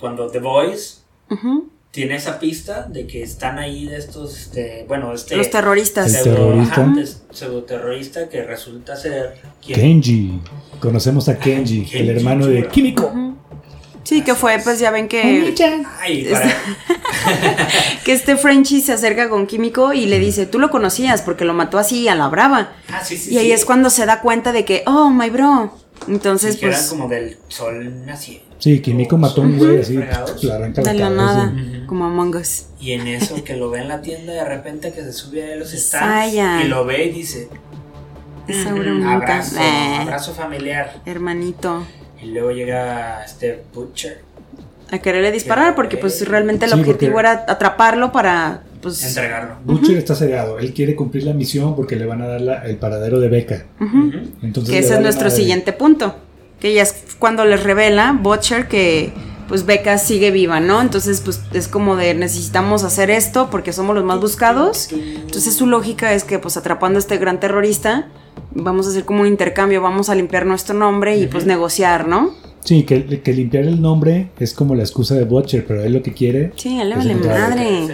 [0.00, 1.68] cuando The Boys ujú.
[1.92, 6.12] tiene esa pista de que están ahí de estos, este, bueno, este Los terroristas.
[6.14, 6.82] El pseudo, terrorista.
[6.82, 9.80] ajá, es- pseudoterrorista que resulta ser ¿quién?
[9.80, 10.40] Kenji.
[10.80, 12.66] Conocemos a Kenji, Kenji, el hermano de.
[12.68, 13.06] Kimiko.
[13.06, 13.27] Ujú.
[14.08, 15.20] Sí, que fue, pues ya ven que,
[16.00, 16.48] Ay, para,
[18.04, 21.52] que este Frenchie se acerca con Químico y le dice, tú lo conocías porque lo
[21.52, 22.72] mató así a la brava.
[22.90, 23.52] ah, sí, sí, Y ahí sí.
[23.52, 25.74] es cuando se da cuenta de que, oh, my bro.
[26.08, 28.46] Entonces, Sí, que eran pues, como del sol naciente.
[28.58, 31.10] Sí, Kimiko mató a un güey así, arranca de la cabeza.
[31.10, 31.52] nada,
[31.86, 32.64] como Among Us.
[32.80, 35.56] Y en eso que lo ve en la tienda, de repente que se sube a
[35.56, 36.62] los stands Saya.
[36.64, 37.50] y lo ve y dice,
[38.46, 39.12] Esa "Ujú, bromita.
[39.12, 40.94] abrazo, Eh, abrazo familiar.
[41.04, 41.84] hermanito.
[42.22, 44.22] Y luego llega este Butcher,
[44.90, 49.04] A quererle disparar porque pues realmente el Sí, objetivo era atraparlo para, pues...
[49.04, 49.56] entregarlo.
[49.64, 52.76] Butcher está cegado, él quiere cumplir la misión porque le van a dar la- el
[52.76, 53.66] paradero de beca.
[54.42, 56.16] Entonces Que ese es nuestro siguiente punto.
[56.60, 59.12] Que ya es cuando les revela Butcher que
[59.46, 60.82] pues Becca sigue viva, ¿no?
[60.82, 64.90] Entonces pues es como de necesitamos hacer esto porque somos los más buscados.
[64.92, 68.08] Entonces su lógica es que pues atrapando a este gran terrorista
[68.54, 72.30] vamos a hacer como un intercambio, vamos a limpiar nuestro nombre y pues negociar, ¿no?
[72.64, 76.02] Sí, que, que limpiar el nombre es como la excusa de Butcher, pero él lo
[76.02, 76.52] que quiere.
[76.56, 77.86] Sí, él le vale madre.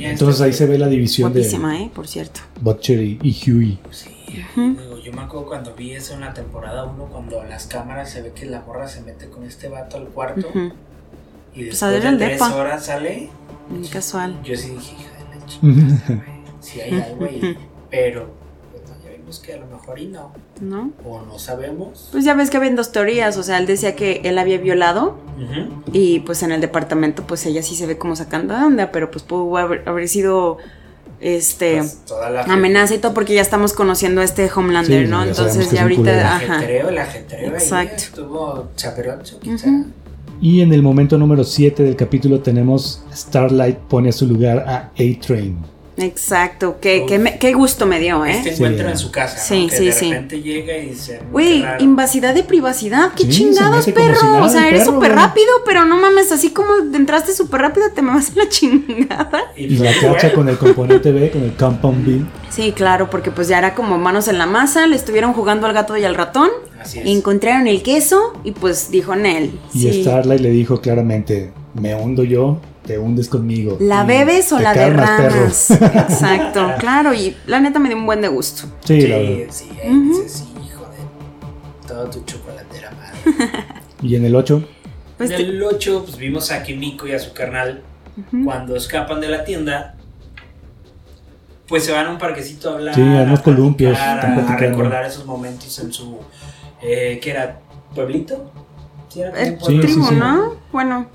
[0.00, 1.90] Entonces ahí se ve la división de ¿eh?
[1.94, 2.40] Por cierto.
[2.60, 3.78] Butcher y, y Huey.
[3.90, 4.10] Sí,
[4.54, 8.22] digo, yo me acuerdo cuando vi eso en la temporada 1, cuando las cámaras se
[8.22, 10.70] ve que la morra se mete con este vato al cuarto y Pues
[11.54, 12.54] después adela de tres depa.
[12.56, 13.28] horas sale.
[13.70, 14.36] Muy casual.
[14.44, 16.26] Yo sí dije, hija de la güey,
[16.60, 17.56] si hay algo ahí,
[17.90, 18.34] pero
[19.30, 20.90] pues, que a lo mejor y no, ¿No?
[21.06, 22.08] o no sabemos.
[22.10, 25.18] Pues ya ves que habían dos teorías, o sea, él decía que él había violado
[25.92, 29.10] y pues en el departamento pues ella sí se ve como sacando de onda, pero
[29.12, 30.58] pues pudo haber, haber sido
[31.20, 35.10] este Pues, toda la amenaza y todo porque ya estamos conociendo a este Homelander, Sí,
[35.10, 35.22] ¿no?
[35.22, 36.56] Entonces ya ahorita, El ajá.
[36.56, 37.94] ajetreo, el ajetreo ahí Exacto.
[37.96, 38.68] estuvo
[39.40, 39.68] quizá.
[40.40, 44.90] Y en el momento número 7 del capítulo tenemos Starlight pone a su lugar a
[44.98, 45.56] A-Train.
[46.02, 48.32] Exacto, qué, qué, me- qué gusto me dio, ¿eh?
[48.32, 48.54] Este Sí.
[48.56, 49.42] encuentro en su casa, ¿no?
[49.44, 50.10] Sí, que sí, de sí.
[50.12, 54.14] repente llega y dice, Güey, invasidad de privacidad, qué Sí, chingados, perro.
[54.20, 58.02] si o sea, eres súper rápido, pero no mames, así como entraste súper rápido, te
[58.02, 59.42] me vas a la chingada.
[59.56, 62.24] Y la cacha con el componente B, con el Compound B.
[62.50, 65.72] Sí, claro, porque pues ya era como manos en la masa, le estuvieron jugando al
[65.72, 67.06] gato y al ratón, Así es.
[67.06, 69.52] encontraron el queso y pues dijo Nel.
[69.72, 70.02] Y sí.
[70.02, 73.76] Starlight le dijo claramente, me hundo yo, te hundes conmigo.
[73.80, 75.32] ¿La bebes o la calmas, perro".
[75.34, 75.70] derramas?
[76.10, 78.62] Exacto, claro, y la neta me dio un buen de gusto.
[78.84, 79.44] Sí, Sí, la verdad.
[79.50, 83.50] sí, ahí sí, hijo de toda tu chocolatera madre.
[84.02, 84.66] Y en el 8,
[85.18, 87.82] Pues en te- el 8, pues vimos a Kimiko y a su carnal
[88.44, 89.94] cuando escapan de la tienda.
[91.68, 92.94] pues se van a un parquecito a hablar.
[92.94, 96.18] Sí, a unos columpios, A, recordar esos momentos en su.
[96.82, 97.60] Eh, ¿Qué era?
[97.94, 98.50] ¿Pueblito?
[99.08, 99.58] Sí, era El.
[99.60, 100.14] Sí, sí, tribu, sí.
[100.16, 100.56] ¿no?
[100.72, 101.06] Bueno,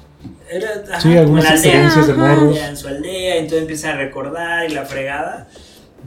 [0.51, 2.57] Era, Sí, algunas experiencias de morros.
[2.57, 5.47] en su aldea, entonces empieza a recordar y la fregada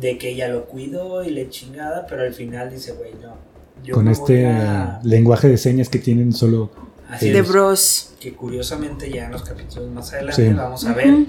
[0.00, 3.36] de que ella lo cuidó y le chingada, pero al final dice, güey, no.
[3.84, 6.70] yo Con este a- lenguaje de señas que tienen solo.
[7.10, 8.10] Así de Bros.
[8.20, 10.52] que curiosamente ya en los capítulos más adelante Sí.
[10.52, 11.26] vamos a ver Ujú.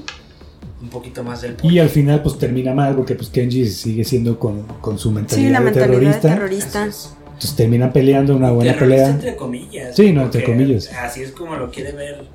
[0.82, 4.38] un poquito más del Y al final, pues termina mal porque pues Kenji sigue siendo
[4.40, 6.28] con, con su mentalidad, Sí, la de mentalidad terrorista.
[6.28, 6.84] de terrorista.
[6.84, 9.10] Entonces terminan peleando una buena Terrorista pelea.
[9.16, 9.96] entre comillas.
[9.96, 10.92] Sí, no, entre comillas.
[10.94, 12.26] Así es como lo quiere ver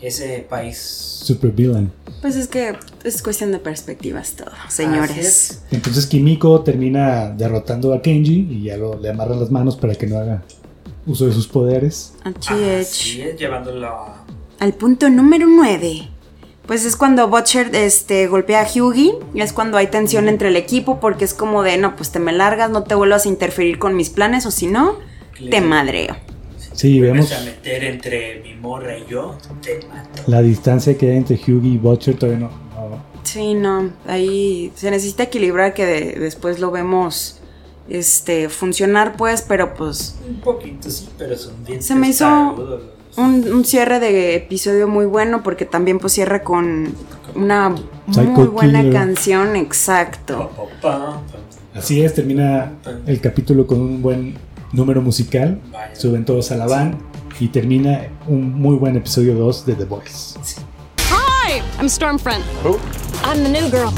[0.00, 0.78] ese país.
[0.78, 1.90] Super villain.
[2.20, 5.16] Pues es que es cuestión de perspectivas todo, señores.
[5.18, 5.62] es.
[5.70, 10.06] Entonces Kimiko termina derrotando a Kenji y ya lo, le amarran las manos para que
[10.06, 10.42] no haga
[11.06, 12.14] uso de sus poderes.
[12.24, 13.36] Así Así es.
[13.38, 14.06] llevándolo.
[14.58, 16.08] Al punto número 9.
[16.66, 19.14] Pues es cuando Butcher este, golpea a Hughie.
[19.32, 22.18] y Es cuando hay tensión entre el equipo porque es como de, no, pues te
[22.18, 24.96] me largas, no te vuelvas a interferir con mis planes o si no,
[25.50, 26.16] te madreo.
[26.78, 30.22] Sí, Vuelves vemos a meter entre mi morra y yo, te mato.
[30.28, 32.50] la distancia que hay entre Hughie y Butcher todavía no.
[32.50, 37.40] no- Sí, no, ahí se necesita equilibrar que de- después lo vemos
[37.88, 42.26] este, funcionar pues, pero pues Un poquito, sí, pero son bien Se me hizo
[43.16, 46.94] un, un cierre de episodio muy bueno porque también pues cierra con
[47.34, 47.74] una
[48.12, 48.92] Psycho muy buena Killer.
[48.94, 50.50] canción, exacto.
[50.56, 51.22] Pa, pa, pa,
[51.72, 51.78] pa.
[51.78, 52.72] Así es, termina
[53.06, 54.36] el capítulo con un buen
[54.72, 55.60] número musical.
[55.70, 55.94] Vaya.
[55.94, 56.98] Suben todos a la van
[57.40, 60.38] y termina un muy buen episodio 2 de The Voice.
[61.10, 62.44] Hi, I'm Stormfront.
[62.64, 62.78] Who?
[63.24, 63.92] I'm the new girl.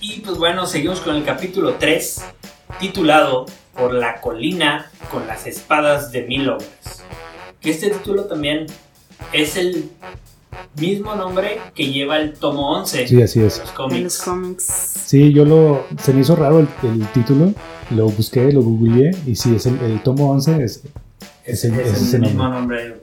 [0.00, 2.22] Y pues bueno, seguimos con el capítulo 3,
[2.78, 7.04] titulado Por la colina con las espadas de mil hombres.
[7.60, 8.66] Que este título también
[9.32, 9.90] es el
[10.78, 13.58] mismo nombre que lleva el tomo 11 Sí, así es.
[13.58, 14.02] los En cómics.
[14.04, 14.64] los cómics.
[15.06, 15.84] Sí, yo lo.
[16.02, 17.52] Se me hizo raro el, el título.
[17.90, 19.10] Lo busqué, lo googleé.
[19.26, 20.62] Y sí, es el, el tomo 11.
[20.62, 20.82] Es,
[21.44, 22.88] Es, es el, es es el mismo nombre.
[22.90, 23.00] nombre.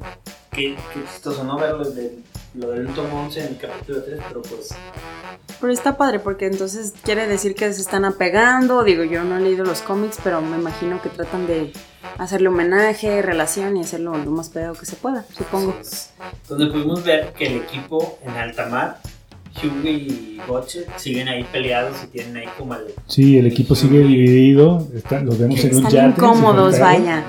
[0.52, 2.18] Qué, qué chistoso no verlo de,
[2.58, 4.70] lo del tomo 11 en el capítulo 3, pero pues
[5.60, 8.84] Pero está padre porque entonces quiere decir que se están apegando.
[8.84, 11.74] Digo, yo no he leído los cómics, pero me imagino que tratan de
[12.18, 15.76] hacerle homenaje, relación y hacerlo lo más pegado que se pueda, supongo.
[16.48, 19.00] Donde pudimos ver que el equipo en alta mar,
[19.64, 24.00] Hughie y Butcher, siguen ahí peleados y tienen ahí como el Sí, el equipo sigue
[24.00, 24.88] dividido.
[24.96, 26.22] está- los vemos en un Están yate.
[26.22, 27.24] incómodos, vaya.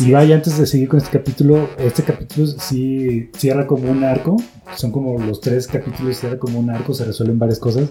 [0.00, 4.36] Y vaya, antes de seguir con este capítulo, este capítulo sí cierra como un arco.
[4.76, 7.88] Son como los tres capítulos, cierra como un arco, se resuelven varias cosas.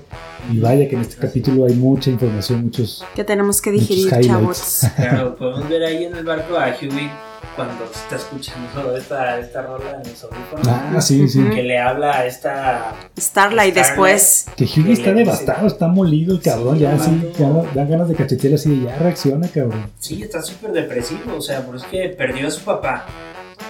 [0.51, 3.03] Y vaya que en este capítulo hay mucha información, muchos.
[3.15, 4.81] Que tenemos que digerir, chavos.
[4.95, 7.09] Claro, podemos ver ahí en el barco a Hughie
[7.55, 10.67] cuando está escuchando esta, esta rola en los audífonos.
[10.67, 11.43] Ah, sí, sí.
[11.49, 12.95] Que le habla a esta.
[13.17, 14.45] Starlight después.
[14.55, 16.75] Que Hughie está devastado, está molido el cabrón.
[16.75, 17.63] Sí, ya sí, hermano.
[17.63, 19.91] ya dan ganas de cachetear así de ya reacciona, cabrón.
[19.99, 21.35] Sí, está súper depresivo.
[21.37, 23.05] O sea, por eso es que perdió a su papá.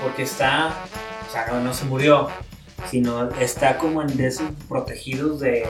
[0.02, 0.74] Porque está.
[1.28, 2.28] O sea, no, no se murió.
[2.90, 5.66] Sino está como en de esos protegidos de.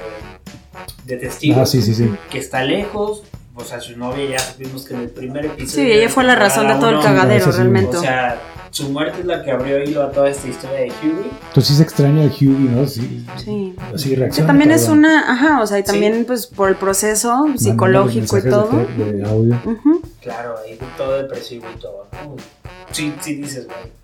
[1.05, 1.59] de testigos.
[1.59, 2.11] Ah, sí, sí, sí.
[2.29, 3.23] que está lejos.
[3.55, 5.85] O sea, su novia ya supimos que en el primer episodio.
[5.85, 7.57] Sí, ella fue la razón de todo el cagadero, sí.
[7.57, 7.97] realmente.
[7.97, 8.39] O sea,
[8.71, 11.29] su muerte es la que abrió hilo a toda esta historia de Hughie.
[11.49, 12.87] Entonces sí se extraña a Hughie, ¿no?
[12.87, 13.25] Sí.
[13.43, 13.75] Sí.
[13.93, 14.47] Así Que reacciona.
[14.47, 18.69] también es una, ajá, o sea, y también pues por el proceso psicológico y todo.
[18.97, 19.59] De, de audio.
[19.65, 20.01] Ujú.
[20.21, 22.07] Claro, ahí todo depresivo y todo.
[22.13, 22.35] ¿no?
[22.91, 24.00] Sí, sí dices, güey.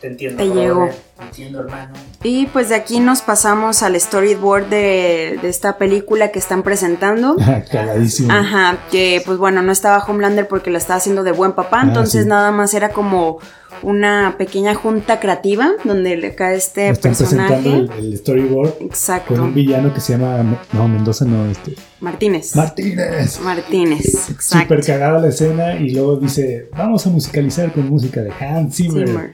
[0.00, 0.38] Te entiendo.
[0.42, 0.88] Te llegó.
[1.18, 1.92] Te entiendo, hermano.
[2.22, 7.36] Y pues de aquí nos pasamos al storyboard de, de esta película que están presentando.
[7.70, 8.32] Cagadísimo.
[8.32, 11.86] Ajá, que pues bueno, no estaba Homelander porque la estaba haciendo de buen papá, Ah,
[11.88, 12.28] entonces sí.
[12.28, 13.38] nada más era como
[13.82, 17.98] una pequeña junta creativa donde le cae este Están presentando personaje.
[18.00, 20.58] el, el storyboard Exacto, con un villano que se llama.
[20.72, 21.74] No, Mendoza no, este.
[22.00, 22.56] Martínez.
[22.56, 23.40] Martínez.
[23.40, 24.74] Martínez, exacto.
[24.74, 29.06] Súper cagada la escena y luego dice, vamos a musicalizar con música de Hans Zimmer.
[29.06, 29.32] Zimmer.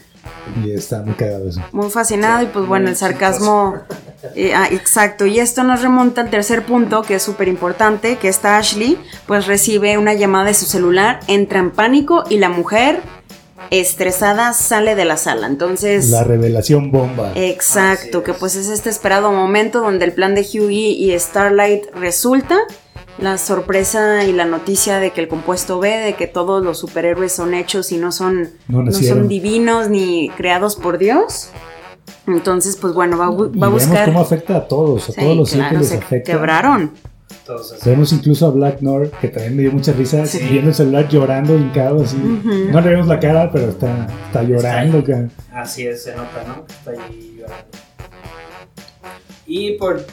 [0.65, 1.61] Y está muy cagado eso.
[1.73, 3.77] Muy fascinado y pues bueno, el sarcasmo...
[4.35, 8.29] eh, ah, exacto, y esto nos remonta al tercer punto que es súper importante, que
[8.29, 13.01] esta Ashley pues recibe una llamada de su celular, entra en pánico y la mujer
[13.71, 15.47] estresada sale de la sala.
[15.47, 16.11] Entonces...
[16.11, 17.33] La revelación bomba.
[17.35, 18.37] Exacto, que es.
[18.37, 22.59] pues es este esperado momento donde el plan de Hughie y Starlight resulta.
[23.19, 27.33] La sorpresa y la noticia de que el compuesto B, de que todos los superhéroes
[27.33, 31.49] son hechos y no son, No son divinos ni creados por Dios.
[32.27, 34.05] Entonces, pues bueno, va, a bu- y va a vemos buscar.
[34.07, 36.33] cómo afecta a todos, a Sí, todos los claro, les se afecta.
[36.33, 36.93] quebraron.
[37.47, 37.89] Todos así.
[37.89, 40.41] Vemos incluso a Black North, que también me dio mucha risa, Sí.
[40.51, 42.17] viendo el celular llorando, hincado así.
[42.19, 44.99] No le vemos la cara, pero está, está llorando.
[44.99, 46.67] Está Así es, se nota, ¿no?
[46.69, 47.65] Está ahí llorando.
[49.47, 50.05] Y por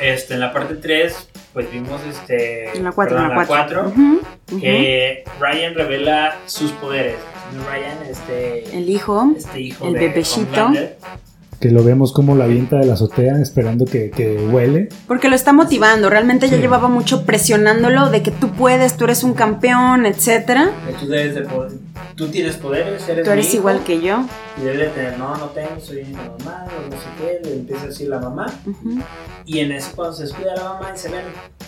[0.00, 2.76] este, en la parte 3 pues vimos este.
[2.76, 3.82] En la 4, perdón, en la 4.
[3.94, 7.16] cuatro, que Ryan revela sus poderes.
[7.68, 8.76] Ryan, este.
[8.76, 10.66] El hijo, este hijo el de bebecito.
[10.66, 10.98] Homelander,
[11.60, 14.88] Que lo vemos como la avienta de la azotea esperando que, que huele.
[15.06, 16.08] porque lo está motivando.
[16.08, 16.62] Realmente ya Sí.
[16.62, 20.70] llevaba mucho presionándolo de que tú puedes, tú eres un campeón, etcétera.
[20.86, 21.72] que tú debes de poder-
[22.16, 24.24] Tú tienes poderes, eres Tú mi eres hijo, igual que yo.
[24.60, 27.54] Y debe de tener, no, no tengo, soy una mamá, o no sé qué, le
[27.56, 28.46] empieza a decir la mamá.
[29.46, 31.24] Y en eso cuando se descuida la mamá dice, ven,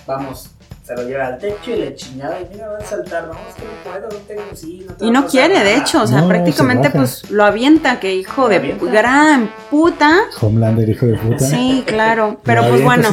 [0.07, 0.48] vamos,
[0.83, 3.55] se lo lleva al techo y le chingada y mira, va a saltar, no, es
[3.55, 5.77] que no puedo, no tengo, sí, no te Y no quiere, de nada".
[5.77, 8.85] hecho, o sea, No, prácticamente se pues lo avienta, que hijo ¿Lo de avienta?
[8.87, 10.23] gran puta.
[10.40, 11.47] Homelander, hijo de puta.
[11.47, 13.09] Sí, claro, pero pues bueno,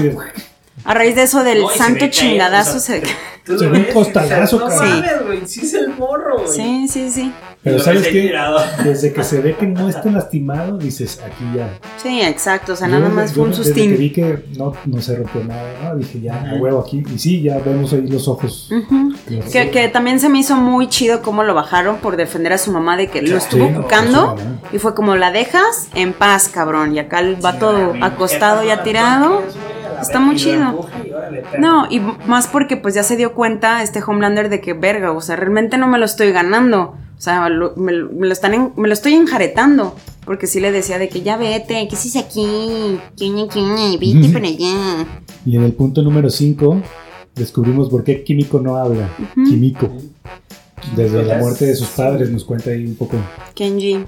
[0.84, 3.08] a raíz de eso del No, y se santo chingadazo o sea, se...
[3.46, 4.90] tú Se lo ve un costalazo, cabrón.
[4.90, 6.48] mames, güey, sí es el morro, güey.
[6.56, 7.32] Sí, sí, sí.
[7.60, 8.58] Y Pero lo ¿sabes tirado.
[8.86, 11.70] Desde que se ve que no está lastimado, dices, aquí ya.
[11.98, 13.98] Sí, exacto, o sea, Yo nada más fue un Desde que sustín.
[13.98, 15.96] vi que no, no se rompió nada, ¿no?
[15.98, 16.64] dije, ya, Ujú.
[16.64, 17.04] huevo aquí.
[17.14, 18.72] Y sí, ya vemos ahí los ojos.
[18.72, 19.14] Ujú.
[19.30, 22.58] Los- Que, que también se me hizo muy chido cómo lo bajaron por defender a
[22.58, 24.60] su mamá de que lo estuvo Sí, buscando sí, ¿no?
[24.72, 28.64] y fue como la dejas en paz, cabrón, y acá el vato Sí, mi acostado
[28.64, 29.44] no, tirado.
[30.02, 30.90] Está muy y chido.
[31.58, 31.60] y.
[31.60, 35.20] No, y más porque pues ya se dio cuenta este Homelander de que verga, o
[35.20, 36.96] sea, realmente no me lo estoy ganando.
[37.20, 39.94] O sea, lo- me, lo- me lo están en- me lo estoy enjaretando.
[40.26, 43.00] Porque sí le decía de que ya vete, que si aquí,
[44.00, 45.06] vete para allá.
[45.46, 46.82] Y en el punto número 5
[47.36, 49.10] descubrimos por qué Químico no habla.
[49.36, 49.50] Ujú.
[49.50, 49.90] Químico.
[50.96, 53.18] Desde la muerte de sus padres nos cuenta ahí un poco.
[53.54, 54.06] Kenji.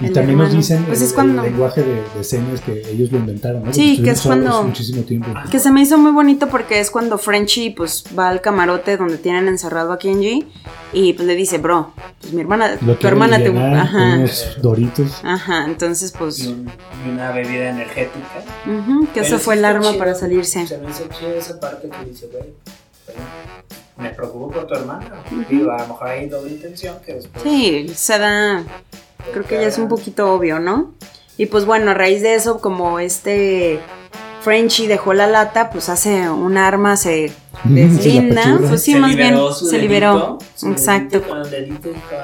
[0.00, 0.60] Y El también nos hermano.
[0.62, 3.72] dicen Pues el, es cuando- el lenguaje de, de señas que ellos lo inventaron, ¿no?
[3.72, 5.28] Sí, que es cuando- muchísimo tiempo.
[5.50, 9.18] Que se me hizo muy bonito porque es cuando Frenchy pues va al camarote donde
[9.18, 10.46] tienen encerrado a Kenji
[10.94, 13.50] y pues le dice, bro, pues mi hermana, Lo tu hermana te...
[13.50, 15.20] llenar Ajá, unos doritos.
[15.22, 16.46] ajá, entonces Y, pues...
[16.46, 16.68] un-
[17.06, 18.42] y una bebida energética.
[18.66, 20.66] ujú, que Pero eso fue el arma chido, para salirse.
[20.66, 22.44] Se me hizo chido esa parte que dice, güey,
[23.06, 23.20] bueno,
[23.98, 25.06] me preocupo por tu hermana.
[25.50, 27.42] Digo, a lo mejor hay doble intención que después.
[27.44, 28.62] Sí, se da...
[29.32, 30.92] Creo que ya es un poquito obvio, ¿no?
[31.36, 33.80] Y pues bueno, a raíz de eso, como este
[34.42, 37.32] Frenchy dejó la lata, pues hace un arma, se
[37.64, 38.58] deslinda.
[38.68, 40.38] pues sí, Se más bien, su se liberó.
[40.54, 41.22] su Exacto.
[41.22, 41.42] Con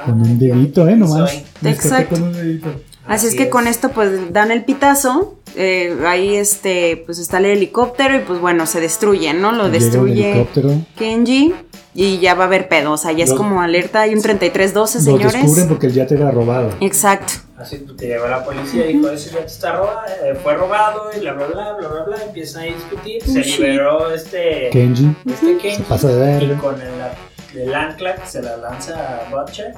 [0.05, 0.97] Con un dedito, ¿eh?
[0.97, 1.43] Nomás.
[1.65, 2.17] Exacto.
[2.17, 2.69] con un dedito.
[3.07, 7.47] Así es que con esto pues dan el pitazo, eh, ahí este pues está el
[7.47, 9.51] helicóptero y pues bueno, se destruye, ¿no?
[9.53, 10.71] Lo Llega un destruye helicóptero.
[10.99, 11.55] Kenji
[12.01, 14.99] y ya va a haber pedo, o sea, ya es como alerta, hay un 3312,
[14.99, 15.33] Los señores.
[15.33, 16.71] descubren porque el yate era robado.
[16.81, 17.33] Exacto.
[17.57, 21.11] Así te lleva la policía y dijo, ese ya te está robado, eh, fue robado
[21.17, 23.61] y bla bla bla bla bla bla, empiezan a discutir, se Sí.
[23.63, 25.13] liberó este Kenji.
[25.27, 26.61] este Kenji Se pasa de y verga.
[26.61, 28.95] con el, el ancla que se la lanza
[29.27, 29.75] a Butcher,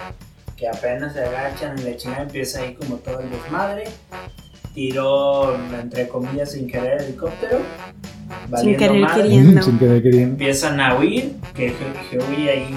[0.58, 3.84] que apenas se agachan y la chingada empieza ahí como todo el desmadre,
[4.74, 7.60] tiró entre comillas sin querer el helicóptero,
[8.60, 9.22] Sin querer madre.
[9.22, 9.62] queriendo.
[9.62, 10.32] Sin querer queriendo.
[10.32, 11.74] Empiezan a huir, que, que,
[12.10, 12.74] que huye ahí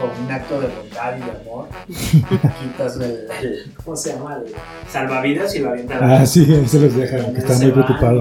[0.00, 1.68] con un acto de bondad y de amor.
[1.88, 3.02] Quitas el,
[3.42, 4.38] el- ¿cómo se llama?
[4.44, 4.52] El
[4.90, 7.72] salvavidas y lo avienta la Ah, sí, ahí se los dejan, que está se muy
[7.72, 8.20] va, preocupado.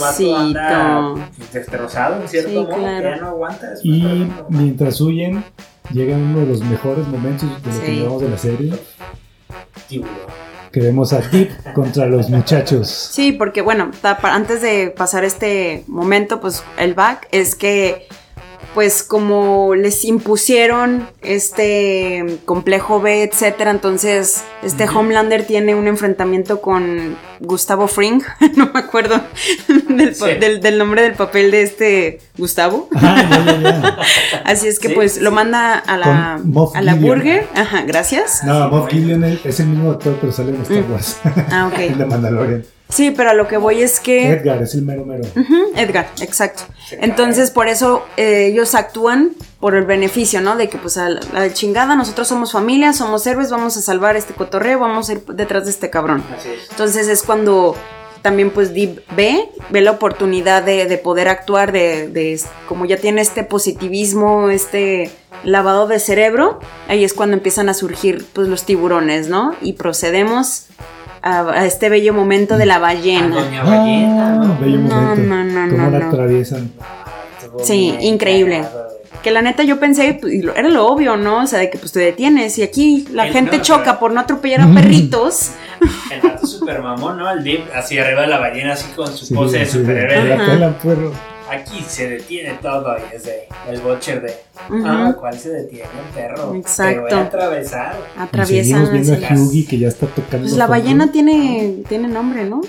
[0.00, 1.14] vato anda
[1.52, 2.96] destrozado en cierto Sí, modo, claro.
[2.96, 3.70] que ya no aguanta.
[3.70, 5.44] después Y mientras huyen,
[5.92, 7.92] llega uno de los mejores momentos de lo que Sí.
[7.96, 8.72] llevamos de la serie.
[9.88, 10.41] Tiburón.
[10.72, 12.88] Que vemos a Deep contra los muchachos.
[12.88, 13.90] Sí, porque bueno,
[14.22, 18.08] antes de pasar este momento, pues el back es que,
[18.74, 27.16] pues como les impusieron este complejo B, etcétera, entonces este Homelander tiene un enfrentamiento con
[27.40, 28.22] Gustavo Fring,
[28.56, 29.20] no me acuerdo
[29.88, 30.34] del, pa- Sí.
[30.38, 32.88] del- del nombre del papel de este Gustavo.
[32.94, 33.98] Ah, ya, ya, ya.
[34.44, 36.40] Así es que Sí, pues sí, lo manda a la,
[36.74, 37.46] a la burger.
[37.54, 38.42] Ajá, gracias.
[38.44, 41.18] No, Moff Gideon es es el mismo actor, pero sale en Star Wars.
[41.50, 41.78] Ah, ok.
[41.96, 42.64] de Mandalorian.
[42.92, 44.28] Sí, pero a lo que voy es que...
[44.28, 45.24] Edgar es el mero mero.
[45.76, 46.64] Edgar, exacto.
[46.90, 50.56] Entonces, por eso eh, ellos actúan por el beneficio, ¿no?
[50.56, 53.80] De que, pues, a la, a la chingada, nosotros somos familia, somos héroes, vamos a
[53.80, 56.22] salvar este cotorreo, vamos a ir detrás de este cabrón.
[56.36, 56.70] Así es.
[56.70, 57.74] Entonces, es cuando
[58.20, 62.98] también, pues, Deep ve, ve la oportunidad de, de poder actuar, de, de, como ya
[62.98, 65.10] tiene este positivismo, este
[65.44, 69.54] lavado de cerebro, ahí es cuando empiezan a surgir, pues, los tiburones, ¿no?
[69.62, 70.66] Y procedemos
[71.22, 73.28] a, a este bello momento de la A ballena.
[73.42, 74.58] Doña Ballena, Ah, ¿no?
[74.60, 75.22] bello No, momento.
[75.22, 76.08] no, no, Cómo no, la no.
[76.08, 76.70] atraviesan.
[77.62, 78.64] Sí, increíble.
[79.22, 81.42] Que la neta yo pensé, pues, era lo obvio, ¿no?
[81.42, 83.98] O sea, de que pues te detienes y aquí la El- gente no, choca pero-
[84.00, 85.52] por no atropellar a perritos.
[86.10, 87.30] El vato super mamón, ¿no?
[87.30, 90.58] El dip así arriba de la ballena, así con su Sí, pose de sí, superhéroe.
[90.58, 91.12] La perro.
[91.52, 94.34] Aquí se detiene todo y es de el butcher de.
[94.70, 94.84] Ujú.
[94.86, 96.54] Ah, ¿cuál se detiene, perro?
[96.54, 96.94] Exacto.
[97.08, 97.96] Te voy a atravesar.
[98.16, 98.92] Y Atraviesan.
[98.92, 100.46] viendo a Hughie que ya está tocando.
[100.46, 102.60] Pues la ballena tiene, tiene nombre, ¿no?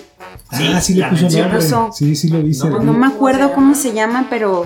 [0.50, 1.58] Ah, sí le puso nombre.
[1.60, 2.68] Puso- Sí, sí lo dice.
[2.70, 4.66] No, No me acuerdo cómo se llama, pero.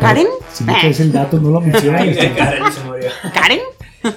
[0.00, 0.26] ¿Karen?
[0.52, 2.02] Si no traes el dato, no lo mencionas.
[2.36, 3.08] Karen se murió.
[3.32, 3.60] ¿Karen?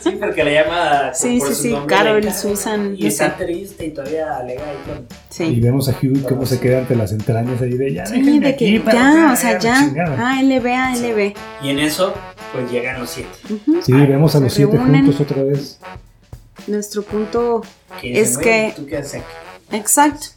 [0.02, 1.08] Sí, porque le llama.
[1.12, 4.64] por- Sí, por sí, su sí, Carol, Susan, Y está triste y todavía alega.
[4.64, 5.60] Y Sí.
[5.60, 8.06] vemos a Hugh cómo se queda ante las entrañas ahí de ya.
[8.06, 9.92] Sí, de que ya, o sea, ya.
[10.18, 11.34] Ah, LB, ah, LB.
[11.64, 12.14] Y en eso,
[12.54, 13.30] pues llegan los siete.
[13.84, 15.80] Sí, vemos a los siete juntos otra vez.
[16.68, 17.62] Nuestro punto
[18.04, 18.74] Es que-
[19.72, 20.28] exacto.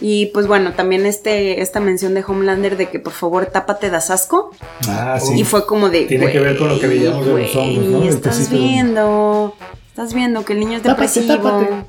[0.00, 3.96] Y pues bueno, también este, esta mención de Homelander de que por favor tápate de
[3.96, 4.50] asco.
[4.88, 5.40] Ah, sí.
[5.40, 6.02] Y fue como de.
[6.06, 7.54] Tiene que ver con lo que "Güey, veíamos de los.
[7.54, 9.54] Del Estás viendo.
[9.88, 11.36] Estás viendo que el niño es Tápate, depresivo.
[11.42, 11.84] tápate.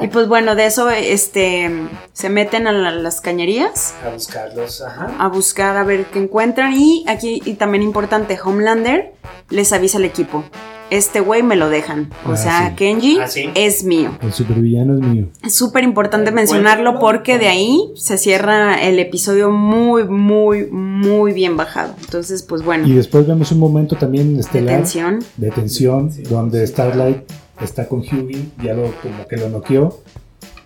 [0.00, 1.70] y pues bueno, de eso este
[2.12, 5.14] se meten a la- las cañerías A buscarlos, ajá.
[5.18, 6.72] a buscar a ver qué encuentran.
[6.74, 9.12] Y aquí, y también importante, Homelander
[9.50, 10.44] les avisa al equipo.
[10.90, 12.10] Este güey me lo dejan.
[12.24, 12.74] O Ah, sea, sí.
[12.76, 13.50] Kenji Ah, sí.
[13.54, 14.16] es mío.
[14.22, 15.26] El supervillano es mío.
[15.44, 21.56] Es súper importante mencionarlo porque de ahí se cierra el episodio muy, muy, muy bien
[21.58, 21.94] bajado.
[22.00, 25.18] Entonces, pues bueno, Y después vemos un momento también de estelar tensión.
[25.36, 27.18] de tensión donde Starlight
[27.60, 30.00] está con Hughie, ya lo como que lo noqueó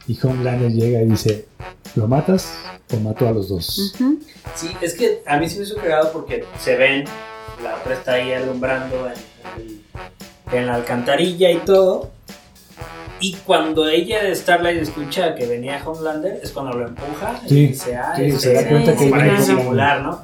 [0.06, 1.46] y Homelander llega y dice,
[1.96, 2.52] ¿lo matas
[2.94, 3.94] o mato a los dos?
[4.54, 7.04] Sí, es que a mí se me hizo cagado porque se ven,
[7.62, 9.18] la otra está ahí alumbrando en, el-
[10.52, 12.10] en la alcantarilla y todo.
[13.20, 17.66] Y cuando ella de Starlight escucha que venía Homelander, es cuando lo empuja Sí, y
[17.68, 20.22] dice, ah, sí, este, se da cuenta que para viene disimular, ¿no?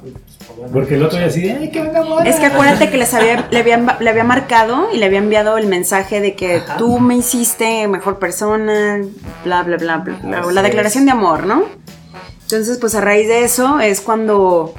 [0.73, 2.03] Porque el otro ya así, ¡ay, que venga!
[2.25, 5.57] Es que acuérdate que les había, le, habían, le había marcado y le había enviado
[5.57, 6.75] el mensaje de que Ajá.
[6.75, 8.99] tú me hiciste mejor persona,
[9.45, 11.05] bla, bla, bla, bla, bla, Así la declaración es.
[11.05, 11.63] de amor, ¿no?
[12.41, 14.73] Entonces, pues a raíz de eso es cuando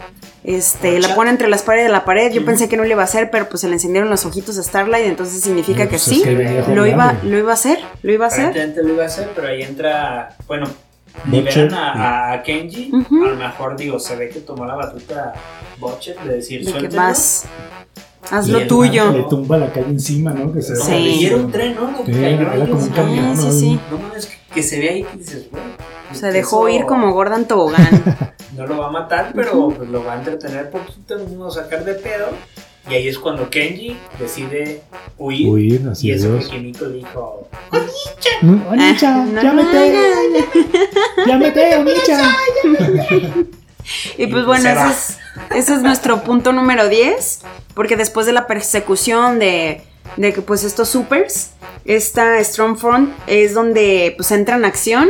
[0.44, 2.32] este, la pone entre las paredes de la pared.
[2.32, 4.56] Yo pensé que no le iba a hacer, pero pues se le encendieron los ojitos
[4.58, 6.24] a Starlight, entonces significa No, que pues es sí,
[6.74, 8.74] lo iba, lo iba a hacer, lo iba a hacer.
[8.76, 10.66] Lo iba a hacer, pero ahí entra, bueno,
[11.24, 11.64] Butcher.
[11.64, 12.90] liberan a, a Kenji.
[12.94, 15.34] A lo mejor, digo, se ve que tomó la batuta
[15.78, 17.02] Butcher de decir, De que suéltelo.
[17.02, 17.44] vas,
[18.30, 19.10] haz Y lo tuyo.
[19.12, 20.52] Le tumba la calle encima, ¿no?
[20.52, 21.30] Que se Sí.
[21.34, 21.88] un tren, ¿no?
[22.06, 22.12] Sí,
[22.70, 23.52] como un camión, Sí, ¿no?
[23.52, 23.80] sí, sí.
[23.90, 25.62] No mames, que, que se ve ahí que dices, güey.
[26.12, 28.04] Se dejó eso ir como Gordon Tobogán.
[28.56, 31.94] No lo va a matar, pero pues, lo va a entretener poquito, no sacar de
[31.94, 32.26] pedo.
[32.90, 34.82] Y ahí es cuando Kenji decide
[35.16, 35.48] huir.
[35.48, 36.24] Huir, así y es.
[36.24, 37.48] eso que Kimiko dijo,
[38.42, 41.26] Mm, Onicha, Ah, no ya lo mete, hagan.
[41.28, 42.36] ya mete, Onicha.
[44.18, 44.90] Y Y pues pues bueno, se ese va.
[44.90, 45.18] es,
[45.54, 47.40] ese es nuestro punto número 10,
[47.74, 49.82] porque después de la persecución de,
[50.16, 51.52] de que pues estos supers,
[51.84, 55.08] esta Strongfront es donde pues entra en acción.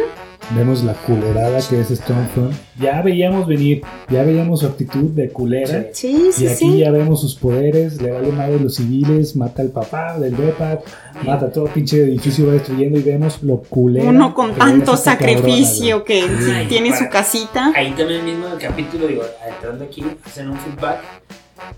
[0.56, 2.52] Vemos la culerada que es Stormfront.
[2.80, 5.86] Ya veíamos venir, ya veíamos su actitud de culera.
[5.92, 6.78] Sí, sí, Y aquí sí.
[6.78, 10.80] ya vemos sus poderes, le vale madre los civiles, mata al papá del Depa,
[11.24, 14.08] mata todo pinche edificio, va destruyendo y vemos lo culera.
[14.08, 16.44] Uno con tanto sacrificio cabrona, que Sí.
[16.62, 17.72] sí tiene su casita.
[17.76, 20.98] Ahí también mismo en el capítulo, digo, entrando aquí, hacen un feedback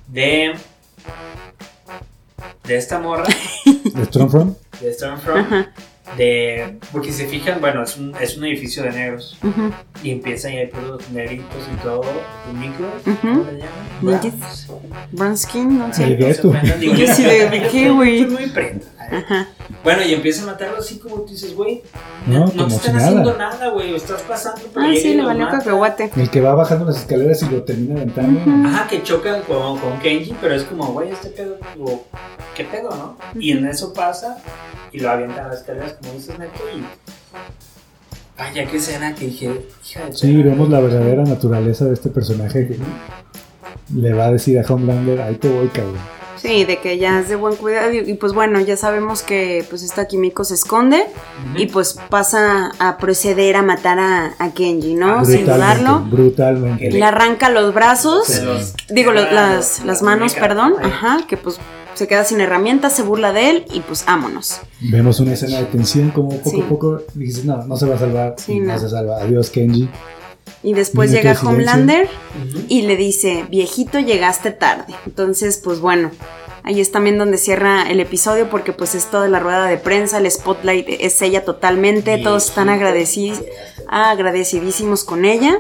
[0.09, 0.53] de.
[2.67, 3.25] de esta morra.
[3.95, 4.57] ¿De Stormfront?
[4.81, 5.67] de Stormfront.
[6.17, 9.39] De, porque si se fijan, bueno, es un, es un edificio de negros.
[10.03, 12.03] Y empiezan y hay puros negritos y todo.
[13.21, 13.71] ¿cómo le llaman?
[15.13, 16.05] Brown skin, no sé.
[17.15, 18.27] Sí de- ¿de qué, güey?
[19.11, 19.49] Ajá.
[19.83, 21.83] Bueno, y empieza a matarlo así como tú dices, güey.
[22.27, 23.07] No, No, te si están nada.
[23.09, 23.95] haciendo nada, güey.
[23.95, 26.11] Estás pasando por Ah, ahí sí, le valió cacahuate.
[26.17, 28.41] El que va bajando las escaleras y lo termina aventando.
[28.41, 28.67] Ujú.
[28.69, 32.05] Ajá, que chocan con, con Kenji, pero es como, güey, este pedo, o,
[32.55, 33.17] ¿qué pedo, no?
[33.41, 34.39] Y en eso pasa
[34.93, 36.83] y lo avientan a las escaleras, como dices, Neto, y.
[38.39, 42.67] Vaya, qué escena que dije, hija de Sí, vemos la verdadera naturaleza de este personaje
[42.67, 42.79] que
[43.95, 45.99] le va a decir a Homelander, ahí te voy, cabrón.
[46.43, 47.93] Sí, de que ya es de buen cuidado.
[47.93, 51.05] Y, pues bueno, ya sabemos que pues esta Kimiko se esconde
[51.57, 55.25] y pues pasa a proceder a matar a, a Kenji, ¿no?
[55.25, 55.53] Sin brutalmente,
[55.85, 56.01] dudarlo.
[56.11, 56.91] brutalmente.
[56.91, 58.27] Le arranca los brazos,
[58.91, 61.59] digo, las, los- las la manos, perdón, ajá, que pues
[61.95, 64.61] se queda sin herramientas, se burla de él y pues vámonos.
[64.81, 66.61] Vemos una escena de tensión como poco Sí.
[66.61, 68.35] a poco dices, no, no se va a salvar.
[68.39, 68.73] Sí, y no.
[68.73, 68.79] no.
[68.81, 69.19] se salva.
[69.23, 69.89] Adiós, Kenji.
[70.63, 71.49] Y después Minuto llega de.
[71.49, 72.09] Homelander
[72.69, 74.95] y le dice, viejito, llegaste tarde.
[75.07, 76.11] Entonces, pues bueno,
[76.63, 80.19] ahí es también donde cierra el episodio porque pues es toda la rueda de prensa,
[80.19, 83.43] el spotlight es ella totalmente, todos están llegaste.
[83.89, 85.59] agradecidísimos con ella.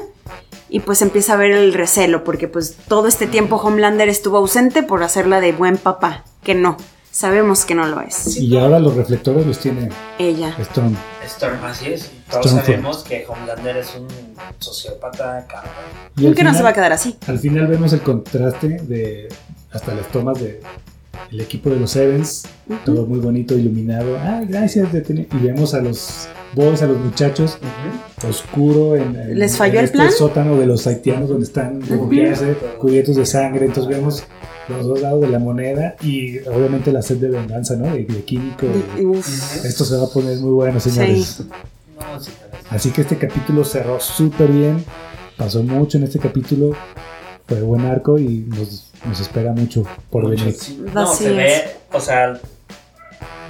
[0.68, 4.82] Y pues empieza a ver el recelo porque pues todo este tiempo Homelander estuvo ausente
[4.82, 6.78] por hacerla de buen papá, que no,
[7.10, 8.38] sabemos que no lo es.
[8.38, 10.56] Y ahora los reflectores los tiene Ella.
[10.58, 10.96] Storm.
[11.26, 12.10] Storm, así es.
[12.32, 14.08] Todos sabemos que Homelander es un
[14.58, 15.72] sociópata cabrón.
[16.16, 17.16] Que no se final- va a quedar así.
[17.26, 19.28] Al final vemos el contraste de
[19.72, 20.60] hasta las tomas de
[21.30, 22.44] el equipo de los Sevens,
[22.84, 24.16] todo muy bonito, iluminado.
[24.18, 24.92] Ah, gracias.
[24.92, 27.56] de tener- Y vemos a los boys, a los muchachos,
[28.28, 30.12] oscuro en, en- ¿Les falló en el este plan?
[30.12, 31.80] sótano de los haitianos donde están
[32.78, 33.66] cubiertos de sangre.
[33.66, 34.24] Entonces vemos
[34.68, 37.86] los dos lados de la moneda y obviamente la sed de venganza, ¿no?
[37.92, 38.66] De, de químico.
[38.98, 39.18] Y-.
[39.66, 41.26] Esto se va a poner muy bueno, señores.
[41.26, 41.44] Sí.
[42.72, 44.84] Así que este capítulo cerró súper bien.
[45.36, 46.74] Pasó mucho en este capítulo.
[47.46, 50.54] Fue buen arco y nos, nos espera mucho por Mucho, venir.
[50.58, 50.82] sí.
[50.94, 52.38] No, Así se ve, o sea,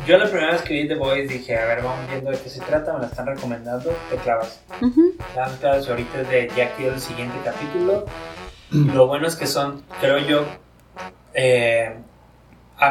[0.06, 2.48] yo la primera vez que vi The Boys dije, a ver, vamos viendo de qué
[2.48, 4.60] se trata, me la están recomendando, te clavas.
[4.80, 8.06] Te das clavas y ahorita es de ya quiero el siguiente capítulo.
[8.72, 10.44] Y lo bueno es que son, creo yo,
[11.34, 11.94] eh,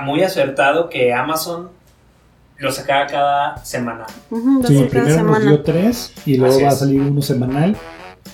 [0.04, 1.72] muy acertado que Amazon
[2.62, 4.06] lo sacara cada semana.
[4.30, 5.46] Ujú, Sí, dos cada primero nos semana.
[5.46, 7.76] dio tres y luego Así va a salir uno semanal.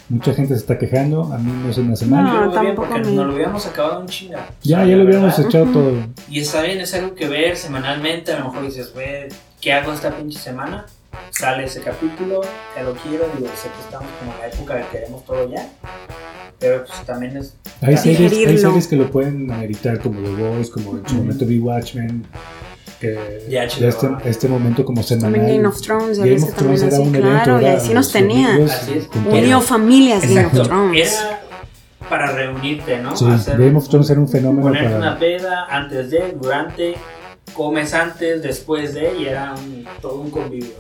[0.09, 2.23] Mucha gente se está quejando, a mí no se me hace mal.
[2.23, 4.47] No, tampoco porque nos lo hubiéramos acabado en chinga.
[4.63, 5.47] ya, O sea, ya lo habíamos verdad.
[5.49, 5.91] echado todo.
[6.29, 8.31] Y está bien, es algo que ver semanalmente.
[8.31, 9.27] A lo mejor dices, güey,
[9.59, 10.85] ¿qué hago esta pinche semana?
[11.31, 12.41] Sale ese capítulo,
[12.75, 13.25] ya lo quiero.
[13.37, 15.67] Digo, sé que estamos como en la época de queremos todo ya.
[16.59, 17.55] Pero pues también es.
[17.81, 21.45] Hay series, hay series que lo pueden ameritar, como The Voice, como en su momento
[21.45, 22.25] vi Watchmen.
[22.99, 25.33] Que Ya, de este, este momento como semanal.
[25.33, 27.29] También Game of Thrones, Game of Thrones era así, un evento.
[27.43, 28.57] claro, y era así nos tenía.
[29.29, 30.63] Unió familias Game of Exacto.
[30.67, 31.13] Thrones.
[31.13, 31.41] Era
[32.09, 33.15] para reunirte, ¿no?
[33.17, 35.19] Sí, Hacer- Game of Thrones era un fenómeno Ponerte una para.
[35.19, 36.95] peda antes de, durante,
[37.53, 40.73] comes antes, después de, y era un- todo un convivio.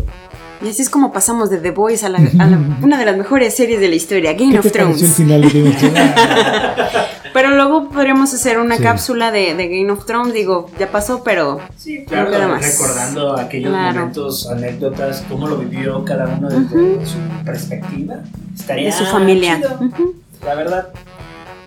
[0.61, 3.17] Y así es como pasamos de The Boys a, la, a la- una de las
[3.17, 5.15] mejores series de la historia, Game ¿Qué of te pareció el Thrones.
[5.15, 6.11] final de Game of Thrones?
[7.33, 8.83] Pero luego podríamos hacer una Sí.
[8.83, 10.33] cápsula de, de Game of Thrones.
[10.33, 12.65] Digo, ya pasó, pero Sí, No claro, queda más.
[12.65, 13.99] recordando aquellos Claro.
[13.99, 18.15] momentos, anécdotas, cómo lo vivió cada uno desde su perspectiva.
[18.55, 19.57] Estaría de su familia.
[19.57, 20.15] chido, Ujú.
[20.43, 20.87] la verdad.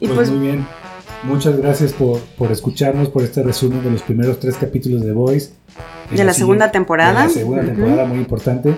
[0.00, 0.66] Y Pues, pues, muy bien.
[1.24, 5.52] Muchas gracias por, por escucharnos, por este resumen de los primeros tres capítulos de Boys.
[6.10, 7.20] En De la segunda siguiente- temporada.
[7.22, 8.74] De la segunda temporada, muy importante.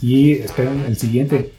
[0.00, 1.52] Y esperen el siguiente.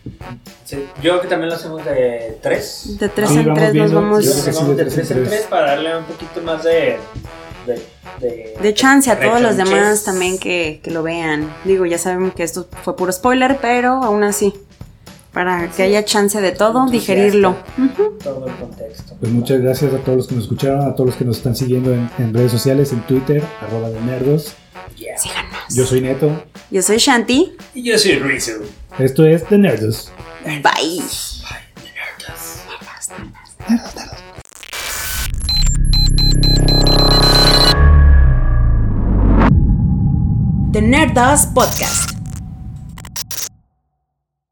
[0.66, 2.98] Sí, yo creo que también lo hacemos de tres.
[3.00, 4.94] de tres Sí, en vamos tres nos vamos Yo creo que sí, de de tres
[4.94, 5.30] en tres en tres.
[5.30, 6.98] tres para darle un poquito más de.
[7.66, 7.82] de,
[8.20, 11.50] de, de chance a todos los demás también que, que lo vean.
[11.64, 14.54] Digo, ya sabemos que esto fue puro spoiler, pero aún así,
[15.34, 17.56] para que haya chance de todo, digerirlo.
[18.24, 19.16] Todo el contexto.
[19.20, 21.56] Pues muchas gracias a todos los que nos escucharon, a todos los que nos están
[21.56, 24.54] siguiendo en, en redes sociales, en Twitter, arroba de nerdos.
[24.96, 25.18] Yeah.
[25.18, 25.76] Síganos.
[25.76, 26.44] Yo soy Neto.
[26.70, 27.56] Yo soy Shanti.
[27.74, 28.52] Y yo soy Rizzo.
[29.00, 30.12] Esto es The Nerdos.
[30.46, 31.02] Bye.
[40.72, 42.13] The Nerdas Podcast.